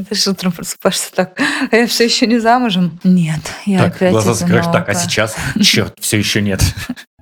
Ты 0.10 0.16
же 0.16 0.32
утром 0.32 0.52
просыпаешься 0.52 1.14
так, 1.14 1.40
а 1.72 1.76
я 1.76 1.86
все 1.86 2.06
еще 2.06 2.26
не 2.26 2.40
замужем? 2.40 3.00
Нет, 3.04 3.42
я 3.68 3.78
Так, 3.78 3.96
опять 3.98 4.12
глаза 4.12 4.34
закрываешь. 4.34 4.66
Так, 4.66 4.90
а 4.90 4.96
сейчас? 4.96 5.36
Черт, 5.62 5.94
все 6.00 6.18
еще 6.18 6.42
нет. 6.42 6.62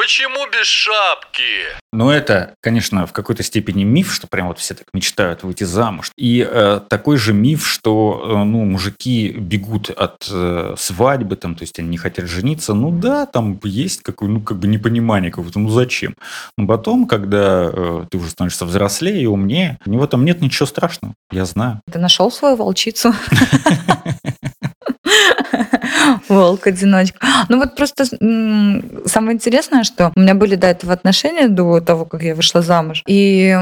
Почему 0.00 0.46
без 0.50 0.66
шапки? 0.66 1.76
Но 1.92 2.10
это, 2.10 2.54
конечно, 2.62 3.06
в 3.06 3.12
какой-то 3.12 3.42
степени 3.42 3.84
миф, 3.84 4.14
что 4.14 4.26
прям 4.26 4.48
вот 4.48 4.58
все 4.58 4.72
так 4.72 4.86
мечтают 4.94 5.42
выйти 5.42 5.64
замуж. 5.64 6.10
И 6.16 6.46
э, 6.50 6.80
такой 6.88 7.18
же 7.18 7.34
миф, 7.34 7.68
что 7.68 8.22
э, 8.24 8.44
ну, 8.44 8.64
мужики 8.64 9.30
бегут 9.30 9.90
от 9.90 10.26
э, 10.30 10.74
свадьбы, 10.78 11.36
там, 11.36 11.54
то 11.54 11.64
есть 11.64 11.78
они 11.78 11.88
не 11.88 11.98
хотят 11.98 12.28
жениться. 12.28 12.72
Ну 12.72 12.90
да, 12.90 13.26
там 13.26 13.60
есть 13.62 14.02
какое 14.02 14.30
ну, 14.30 14.40
как 14.40 14.58
бы 14.58 14.68
непонимание 14.68 15.30
какое-то, 15.30 15.58
ну 15.58 15.68
зачем? 15.68 16.14
Но 16.56 16.66
потом, 16.66 17.06
когда 17.06 17.70
э, 17.70 18.06
ты 18.10 18.16
уже 18.16 18.30
становишься 18.30 18.64
взрослее 18.64 19.20
и 19.20 19.26
умнее, 19.26 19.76
у 19.84 19.90
него 19.90 20.06
там 20.06 20.24
нет 20.24 20.40
ничего 20.40 20.64
страшного, 20.64 21.12
я 21.30 21.44
знаю. 21.44 21.82
Ты 21.92 21.98
нашел 21.98 22.32
свою 22.32 22.56
волчицу? 22.56 23.12
Волк-одиночка. 26.28 27.18
Ну 27.48 27.58
вот 27.58 27.76
просто 27.76 28.04
самое 29.06 29.34
интересное, 29.34 29.84
что 29.84 30.12
у 30.14 30.20
меня 30.20 30.34
были 30.34 30.54
до 30.54 30.66
этого 30.66 30.92
отношения, 30.92 31.48
до 31.48 31.80
того, 31.80 32.04
как 32.04 32.22
я 32.22 32.34
вышла 32.34 32.62
замуж. 32.62 33.02
И 33.06 33.56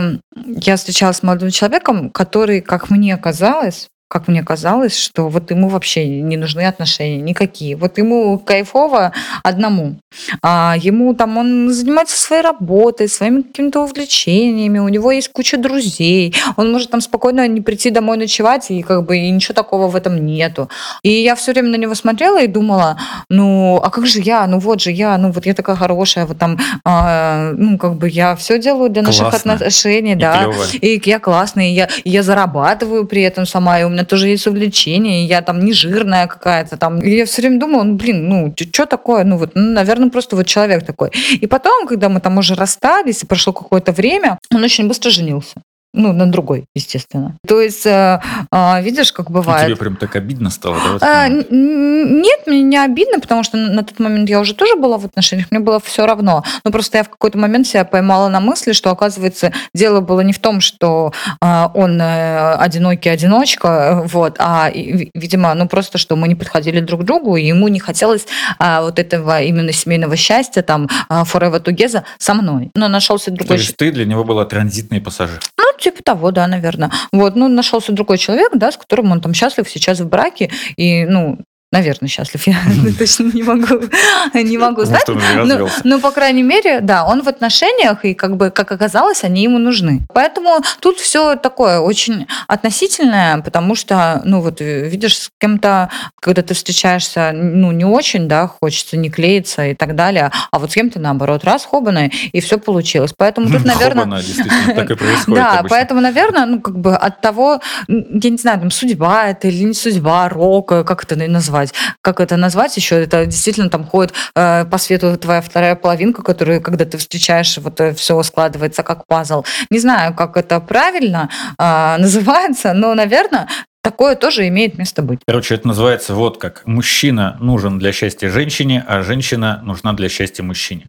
я 0.47 0.77
встречалась 0.77 1.19
с 1.19 1.23
молодым 1.23 1.51
человеком, 1.51 2.11
который, 2.11 2.61
как 2.61 2.91
мне 2.91 3.17
казалось, 3.17 3.89
как 4.09 4.27
мне 4.27 4.43
казалось, 4.43 4.99
что 4.99 5.29
вот 5.29 5.51
ему 5.51 5.69
вообще 5.69 6.07
не 6.07 6.37
нужны 6.39 6.67
отношения 6.67 7.19
никакие. 7.19 7.77
Вот 7.77 7.99
ему 7.99 8.39
кайфово 8.39 9.13
одному. 9.43 9.97
А 10.43 10.77
ему 10.79 11.15
там, 11.15 11.37
он 11.37 11.71
занимается 11.71 12.17
своей 12.17 12.43
работой, 12.43 13.09
своими 13.09 13.43
какими-то 13.43 13.83
увлечениями, 13.83 14.79
у 14.79 14.89
него 14.89 15.13
есть 15.13 15.29
куча 15.31 15.59
друзей, 15.59 16.35
он 16.57 16.73
может 16.73 16.91
там 16.91 17.03
спокойно 17.03 17.47
не 17.49 17.61
прийти 17.61 17.91
домой 17.91 18.17
ночевать, 18.17 18.71
и 18.71 18.83
как 18.83 19.05
бы 19.05 19.19
и 19.19 19.31
ничего 19.31 19.55
такого 19.55 19.89
в 19.89 19.97
этом 19.97 20.25
нету. 20.25 20.71
И 21.03 21.11
я 21.11 21.35
все 21.35 21.53
время 21.53 21.71
на 21.71 21.77
него 21.77 21.95
смотрела 21.95 22.41
и 22.43 22.47
думала, 22.47 22.99
ну, 23.29 23.77
а 23.83 23.91
как 23.91 24.07
же 24.07 24.21
я? 24.21 24.47
Ну 24.47 24.59
вот 24.59 24.81
же 24.81 24.91
я, 24.91 25.19
ну 25.19 25.31
вот 25.31 25.45
я 25.45 25.53
такая 25.53 25.77
хорошая, 25.77 26.25
вот 26.25 26.39
там, 26.39 26.59
а, 26.85 27.53
ну 27.53 27.77
как 27.77 27.95
бы 27.97 28.09
я 28.09 28.35
все 28.37 28.59
делаю 28.59 28.89
для 28.89 29.03
наших 29.03 29.29
Классно. 29.29 29.53
отношений, 29.53 30.13
И 30.13 30.15
да. 30.15 30.39
клёво. 30.45 30.65
И 30.81 31.01
я 31.05 31.19
классная, 31.19 31.69
и 31.69 31.73
я, 31.73 31.89
и 32.05 32.11
я 32.11 32.23
зарабатываю 32.23 33.07
при 33.07 33.23
этом 33.23 33.45
сама, 33.45 33.79
и 33.81 33.85
у 33.85 33.89
меня 33.91 33.98
тоже 34.05 34.29
есть 34.29 34.47
увлечение, 34.47 35.25
я 35.25 35.43
там 35.43 35.65
не 35.65 35.73
жирная 35.73 36.27
какая-то 36.27 36.77
там. 36.77 37.01
И 37.01 37.11
я 37.11 37.25
все 37.25 37.43
время 37.43 37.59
думала, 37.59 37.85
ну, 37.85 37.95
блин, 37.95 38.29
ну, 38.29 38.55
что 38.73 38.87
такое? 38.87 39.25
Ну, 39.25 39.37
вот, 39.37 39.53
ну, 39.55 39.73
наверное, 39.73 40.11
просто 40.11 40.37
вот 40.37 40.47
человек 40.47 40.85
такой. 40.87 41.11
И 41.33 41.47
потом, 41.47 41.87
когда 41.87 42.09
мы 42.09 42.21
там 42.21 42.39
уже 42.39 42.55
расстались, 42.55 43.23
и 43.23 43.27
прошло 43.27 43.53
какое-то 43.53 43.93
время, 43.93 44.39
он 44.55 44.63
очень 44.63 44.89
быстро 44.89 45.11
женился. 45.11 45.55
Ну, 45.99 46.13
на 46.13 46.31
другой, 46.31 46.67
естественно. 46.77 47.37
То 47.47 47.61
есть, 47.61 47.85
э, 47.85 48.21
а, 48.53 48.81
видишь, 48.81 49.13
как 49.13 49.29
Ну, 49.31 49.35
бывает. 49.35 49.67
тебе 49.67 49.77
прям 49.77 49.97
так 49.97 50.15
обидно 50.15 50.49
стало, 50.49 50.77
да? 51.01 51.25
А, 51.25 51.29
Нет, 51.29 52.47
мне 52.47 52.63
не 52.63 52.79
обидно, 52.79 53.19
потому 53.19 53.43
что 53.43 53.57
на 53.57 53.83
тот 53.83 53.99
момент 53.99 54.31
я 54.31 54.39
уже 54.41 54.55
тоже 54.55 54.77
была 54.77 54.97
в 54.99 55.05
отношениях, 55.05 55.49
мне 55.51 55.59
было 55.59 55.81
все 55.81 56.07
равно. 56.07 56.45
Но 56.65 56.71
просто 56.71 56.99
я 56.99 57.05
в 57.05 57.09
какой-то 57.09 57.37
момент 57.37 57.67
себя 57.67 57.85
поймала 57.85 58.29
на 58.29 58.39
мысли, 58.41 58.73
что, 58.73 58.91
оказывается, 58.91 59.53
дело 59.75 60.01
было 60.01 60.21
не 60.21 60.33
в 60.33 60.39
том, 60.39 60.61
что 60.61 61.13
а, 61.41 61.71
он 61.75 62.01
э, 62.01 62.55
одинокий 62.55 63.09
одиночка, 63.09 64.03
вот, 64.07 64.37
а, 64.39 64.71
видимо, 64.73 65.53
ну 65.55 65.67
просто, 65.67 65.99
что 65.99 66.15
мы 66.15 66.29
не 66.29 66.37
подходили 66.37 66.79
друг 66.81 67.01
к 67.03 67.05
другу, 67.05 67.37
и 67.37 67.45
ему 67.45 67.67
не 67.69 67.81
хотелось 67.81 68.27
а, 68.61 68.83
вот 68.83 69.01
этого 69.01 69.43
именно 69.43 69.73
семейного 69.73 70.15
счастья, 70.17 70.63
там, 70.63 70.89
а, 71.09 71.25
forever 71.25 71.61
together 71.61 72.05
со 72.19 72.35
мной. 72.35 72.71
Но 72.77 72.87
нашелся 72.89 73.31
То 73.33 73.39
другой 73.39 73.57
есть 73.59 73.77
ты 73.77 73.91
для 73.91 74.05
него 74.05 74.23
была 74.23 74.45
транзитный 74.45 75.01
пассажир. 75.01 75.41
ну, 75.57 75.65
типа 75.79 76.03
того, 76.03 76.31
да, 76.31 76.47
наверное. 76.47 76.91
Вот, 77.13 77.37
ну, 77.37 77.49
нашелся 77.49 77.93
другой 77.93 78.19
человек, 78.19 78.51
да, 78.55 78.73
с 78.73 78.77
которым 78.77 79.13
он 79.13 79.21
там 79.21 79.35
счастлив 79.35 79.69
сейчас 79.69 80.01
в 80.01 80.09
браке, 80.09 80.51
и, 80.77 81.05
ну, 81.07 81.39
Наверное, 81.71 82.09
счастлив. 82.09 82.47
Я 82.47 82.57
точно 82.99 83.25
не 83.25 83.43
могу, 83.43 83.81
не 84.35 84.57
могу 84.57 84.85
знать. 84.85 85.05
Но, 85.07 85.69
но, 85.85 86.01
по 86.01 86.11
крайней 86.13 86.43
мере, 86.43 86.81
да, 86.81 87.05
он 87.05 87.23
в 87.23 87.29
отношениях, 87.29 88.05
и 88.07 88.15
как 88.15 88.37
бы, 88.37 88.51
как 88.51 88.73
оказалось, 88.73 89.23
они 89.23 89.43
ему 89.43 89.59
нужны. 89.59 90.01
Поэтому 90.15 90.61
тут 90.81 90.99
все 90.99 91.37
такое 91.37 91.81
очень 91.81 92.27
относительное, 92.47 93.39
потому 93.43 93.75
что, 93.75 94.23
ну 94.25 94.41
вот, 94.41 94.61
видишь, 94.61 95.19
с 95.19 95.31
кем-то, 95.39 95.91
когда 96.21 96.43
ты 96.43 96.55
встречаешься, 96.55 97.33
ну, 97.35 97.71
не 97.73 97.85
очень, 97.85 98.29
да, 98.29 98.47
хочется 98.47 98.97
не 98.97 99.11
клеиться 99.11 99.67
и 99.67 99.75
так 99.75 99.95
далее, 99.95 100.33
а 100.51 100.59
вот 100.59 100.71
с 100.71 100.75
кем-то, 100.75 100.99
наоборот, 100.99 101.45
раз, 101.45 101.67
хобаны, 101.67 102.11
и 102.33 102.41
все 102.41 102.59
получилось. 102.59 103.13
Поэтому 103.15 103.51
тут, 103.51 103.65
наверное... 103.67 104.05
Хобана, 104.05 104.23
действительно, 104.23 104.75
так 104.75 104.91
и 104.91 104.95
происходит 104.95 105.43
Да, 105.43 105.63
поэтому, 105.69 106.01
наверное, 106.01 106.47
ну, 106.47 106.61
как 106.63 106.79
бы 106.79 106.97
от 106.97 107.21
того, 107.21 107.61
я 107.89 108.31
не 108.31 108.39
знаю, 108.39 108.59
там, 108.61 108.71
судьба 108.71 109.29
это 109.29 109.49
или 109.49 109.65
не 109.65 109.75
судьба, 109.75 110.31
рок, 110.31 110.69
как 110.69 111.05
это 111.05 111.17
назвать, 111.29 111.58
назвать. 111.59 111.75
Как 112.03 112.21
это 112.21 112.37
назвать 112.37 112.77
еще? 112.77 113.03
Это 113.03 113.27
действительно 113.27 113.71
там 113.71 113.85
ходит 113.85 114.15
э, 114.35 114.65
по 114.65 114.79
свету 114.79 115.17
твоя 115.17 115.41
вторая 115.41 115.75
половинка, 115.75 116.23
которую, 116.23 116.61
когда 116.61 116.85
ты 116.85 116.99
встречаешь, 116.99 117.59
вот 117.59 117.81
э, 117.81 117.95
все 117.95 118.23
складывается 118.23 118.83
как 118.83 119.07
пазл. 119.07 119.45
Не 119.71 119.79
знаю, 119.79 120.15
как 120.15 120.37
это 120.37 120.61
правильно 120.61 121.29
э, 121.59 121.97
называется, 121.99 122.73
но, 122.73 122.95
наверное, 122.95 123.49
Такое 123.83 124.17
тоже 124.17 124.49
имеет 124.49 124.77
место 124.77 125.03
быть. 125.03 125.21
Короче, 125.27 125.55
это 125.55 125.69
называется 125.69 126.13
вот 126.15 126.39
как. 126.39 126.67
Мужчина 126.67 127.37
нужен 127.41 127.79
для 127.79 127.93
счастья 127.93 128.29
женщине, 128.29 128.85
а 128.87 129.03
женщина 129.03 129.61
нужна 129.63 129.93
для 129.93 130.09
счастья 130.09 130.43
мужчине. 130.43 130.87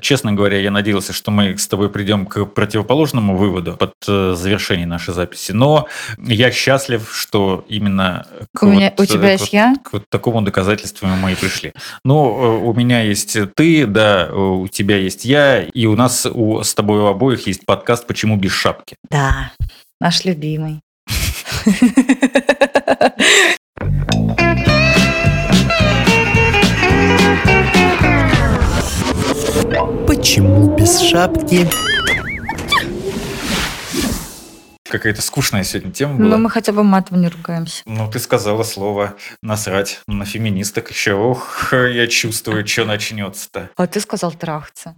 Честно 0.00 0.32
говоря, 0.32 0.58
я 0.58 0.70
надеялся, 0.70 1.12
что 1.12 1.30
мы 1.30 1.58
с 1.58 1.68
тобой 1.68 1.90
придем 1.90 2.26
к 2.26 2.46
противоположному 2.46 3.36
выводу 3.36 3.76
под 3.76 3.92
э, 4.08 4.34
завершение 4.34 4.86
нашей 4.86 5.12
записи. 5.12 5.52
Но 5.52 5.88
я 6.18 6.50
счастлив, 6.50 7.10
что 7.14 7.64
именно 7.68 8.26
к, 8.54 8.62
у, 8.62 8.66
вот, 8.66 8.72
меня, 8.72 8.94
у 8.96 9.04
тебя 9.04 9.36
к, 9.36 9.40
есть 9.40 9.52
я? 9.52 9.74
к 9.84 9.92
вот 9.92 10.08
такому 10.08 10.40
доказательству 10.40 11.06
мы 11.06 11.32
и 11.32 11.34
пришли. 11.34 11.74
Ну, 12.04 12.64
у 12.64 12.72
меня 12.72 13.02
есть 13.02 13.36
ты, 13.54 13.86
да, 13.86 14.32
у 14.32 14.68
тебя 14.68 14.96
есть 14.96 15.26
я, 15.26 15.62
и 15.62 15.86
у 15.86 15.96
нас 15.96 16.26
у, 16.26 16.62
с 16.62 16.74
тобой 16.74 17.00
у 17.00 17.06
обоих 17.06 17.46
есть 17.46 17.66
подкаст 17.66 18.06
«Почему 18.06 18.36
без 18.36 18.52
шапки?». 18.52 18.96
Да, 19.10 19.52
наш 20.00 20.24
любимый. 20.24 20.80
Почему 30.06 30.76
без 30.76 31.00
шапки? 31.00 31.68
Какая-то 34.88 35.22
скучная 35.22 35.64
сегодня 35.64 35.90
тема 35.90 36.14
Ну, 36.18 36.26
была. 36.26 36.36
мы 36.36 36.50
хотя 36.50 36.72
бы 36.72 36.84
матом 36.84 37.20
не 37.22 37.28
ругаемся. 37.28 37.82
Ну, 37.86 38.10
ты 38.10 38.18
сказала 38.18 38.62
слово 38.62 39.14
«насрать» 39.42 40.00
на 40.06 40.26
феминисток 40.26 40.90
еще. 40.90 41.14
Ох, 41.14 41.72
я 41.72 42.06
чувствую, 42.06 42.66
что 42.66 42.84
начнется-то. 42.84 43.70
А 43.76 43.86
ты 43.86 44.00
сказал 44.00 44.32
трахаться. 44.32 44.94